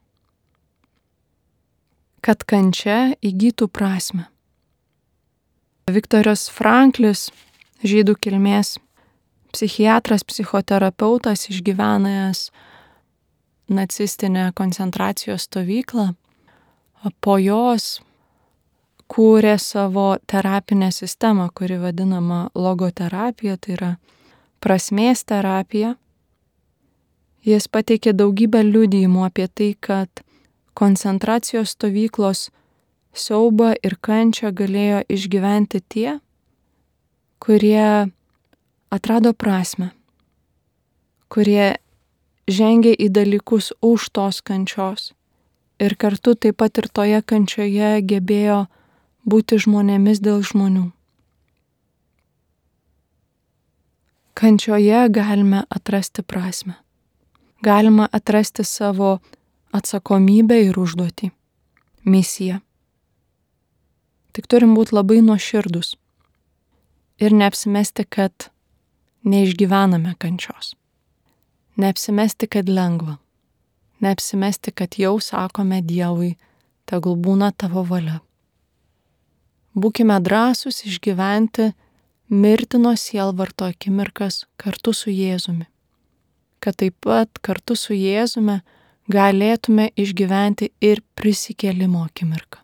kad 2.24 2.44
kančia 2.44 3.16
įgytų 3.24 3.68
prasme. 3.68 4.26
Viktoras 5.86 6.48
Franklis, 6.50 7.28
žydų 7.86 8.16
kilmės 8.18 8.76
psichiatras, 9.54 10.24
psichoterapeutas, 10.26 11.46
išgyvenęs 11.50 12.50
nacistinę 13.68 14.50
koncentracijos 14.54 15.46
stovyklą, 15.46 16.12
po 17.20 17.38
jos 17.38 18.00
kūrė 19.06 19.54
savo 19.62 20.16
terapinę 20.26 20.90
sistemą, 20.92 21.48
kuri 21.54 21.78
vadinama 21.78 22.48
logoterapija, 22.54 23.56
tai 23.56 23.76
yra 23.78 23.92
prasmės 24.60 25.22
terapija. 25.24 25.94
Jis 27.46 27.68
pateikė 27.70 28.10
daugybę 28.18 28.64
liudijimų 28.66 29.22
apie 29.28 29.46
tai, 29.46 29.70
kad 29.78 30.25
koncentracijos 30.76 31.72
stovyklos 31.74 32.50
siaubą 33.16 33.72
ir 33.82 33.96
kančią 34.08 34.52
galėjo 34.52 35.02
išgyventi 35.08 35.80
tie, 35.88 36.18
kurie 37.40 38.12
atrado 38.92 39.32
prasme, 39.32 39.90
kurie 41.32 41.76
žengė 42.46 42.94
į 42.94 43.10
dalykus 43.10 43.72
už 43.82 44.10
tos 44.14 44.42
kančios 44.44 45.12
ir 45.78 45.96
kartu 45.96 46.34
taip 46.34 46.56
pat 46.60 46.78
ir 46.80 46.88
toje 46.88 47.20
kančioje 47.22 48.00
gebėjo 48.10 48.66
būti 49.28 49.58
žmonėmis 49.60 50.22
dėl 50.24 50.42
žmonių. 50.46 50.90
Kančioje 54.36 55.06
galime 55.08 55.64
atrasti 55.72 56.22
prasme. 56.22 56.76
Galima 57.64 58.08
atrasti 58.12 58.64
savo 58.64 59.18
atsakomybę 59.76 60.58
ir 60.68 60.78
užduotį, 60.80 61.30
misiją. 62.08 62.60
Tik 64.36 64.48
turim 64.52 64.74
būti 64.76 64.96
labai 64.96 65.22
nuoširdus 65.24 65.94
ir 67.20 67.32
neapsimesti, 67.32 68.04
kad 68.04 68.50
neišgyvename 69.24 70.14
kančios. 70.18 70.74
Neapsimesti, 71.76 72.46
kad 72.46 72.68
lengva. 72.68 73.16
Neapsimesti, 74.00 74.72
kad 74.72 74.98
jau 75.00 75.16
sakome 75.20 75.80
Dievui, 75.84 76.36
tegul 76.88 77.16
būna 77.16 77.50
tavo 77.56 77.82
valia. 77.88 78.20
Būkime 79.76 80.16
drąsūs 80.24 80.84
išgyventi 80.88 81.72
mirtino 82.28 82.94
sielvarto 82.96 83.66
akimirkas 83.68 84.44
kartu 84.56 84.94
su 84.96 85.12
Jėzumi. 85.12 85.66
Kad 86.60 86.78
taip 86.80 86.96
pat 87.04 87.40
kartu 87.44 87.76
su 87.76 87.92
Jėzumi 87.92 88.60
galėtume 89.12 89.90
išgyventi 89.96 90.70
ir 90.82 91.02
prisikėlimo 91.18 92.04
akimirką. 92.06 92.60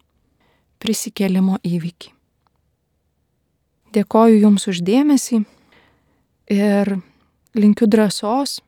Prisikėlimo 0.83 1.61
įvykį. 1.63 2.11
Dėkoju 3.93 4.41
Jums 4.41 4.67
uždėmesį 4.73 5.43
ir 6.53 6.95
linkiu 7.55 7.87
drąsos, 7.87 8.61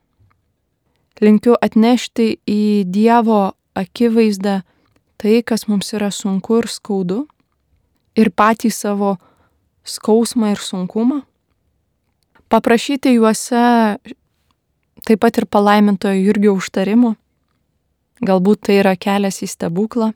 linkiu 1.19 1.55
atnešti 1.57 2.35
į 2.45 2.85
Dievo 2.85 3.55
akivaizdą 3.75 4.61
tai, 5.17 5.41
kas 5.41 5.67
mums 5.67 5.91
yra 5.97 6.11
sunku 6.13 6.61
ir 6.61 6.69
skaudu 6.69 7.25
ir 8.15 8.31
patį 8.31 8.71
savo 8.71 9.15
skausmą 9.85 10.53
ir 10.53 10.61
sunkumą, 10.61 11.21
paprašyti 12.49 13.15
juose 13.17 13.65
taip 15.05 15.21
pat 15.21 15.37
ir 15.37 15.45
palaimintojo 15.51 16.17
Jurgio 16.17 16.55
užtarimo, 16.57 17.15
galbūt 18.21 18.67
tai 18.67 18.79
yra 18.81 18.95
kelias 18.95 19.41
į 19.43 19.49
stebuklą, 19.51 20.11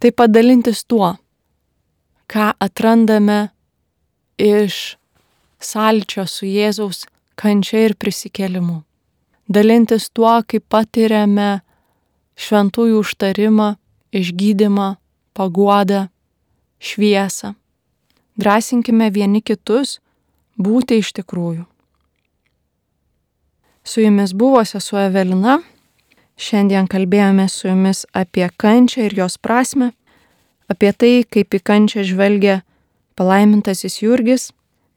taip 0.00 0.16
pat 0.16 0.32
dalintis 0.32 0.84
tuo, 0.84 1.16
ką 2.30 2.52
atrandame 2.60 3.50
iš 4.40 4.96
sąlyčio 5.60 6.26
su 6.28 6.48
Jėzaus 6.48 7.04
kančia 7.36 7.84
ir 7.86 7.96
prisikėlimu. 8.00 8.82
Dalintis 9.48 10.08
tuo, 10.10 10.40
kaip 10.42 10.64
patiriame 10.72 11.60
šventųjų 12.36 12.98
užtarimą, 13.04 13.76
išgydymą, 14.12 14.96
paguodą, 15.36 16.08
šviesą. 16.80 17.54
Drąsinkime 18.36 19.08
vieni 19.12 19.40
kitus 19.40 19.98
būti 20.60 21.00
iš 21.00 21.12
tikrųjų. 21.16 21.64
Su 23.86 24.02
jumis 24.02 24.34
buvo 24.34 24.64
sesuo 24.66 24.98
Evelina. 25.06 25.60
Šiandien 26.36 26.84
kalbėjome 26.92 27.46
su 27.48 27.70
jumis 27.70 28.04
apie 28.12 28.48
kančią 28.60 29.06
ir 29.08 29.16
jos 29.16 29.38
prasme, 29.40 29.92
apie 30.68 30.92
tai, 30.92 31.24
kaip 31.24 31.56
į 31.56 31.62
kančią 31.64 32.04
žvelgia 32.04 32.60
palaimintasis 33.16 34.02
Jurgis, 34.02 34.50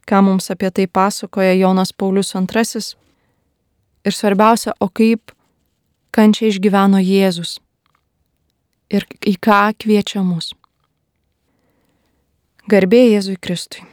ką 0.04 0.20
mums 0.26 0.52
apie 0.52 0.72
tai 0.76 0.88
pasakoja 0.88 1.56
Jonas 1.56 1.94
Paulius 1.96 2.36
II. 2.36 2.84
Ir 4.08 4.16
svarbiausia, 4.16 4.76
o 4.80 4.90
kaip 4.90 5.32
kančią 6.12 6.50
išgyveno 6.52 7.00
Jėzus 7.00 7.60
ir 8.90 9.06
į 9.22 9.38
ką 9.40 9.62
kviečia 9.80 10.26
mus. 10.26 10.52
Garbė 12.70 13.06
Jėzui 13.14 13.38
Kristui. 13.42 13.89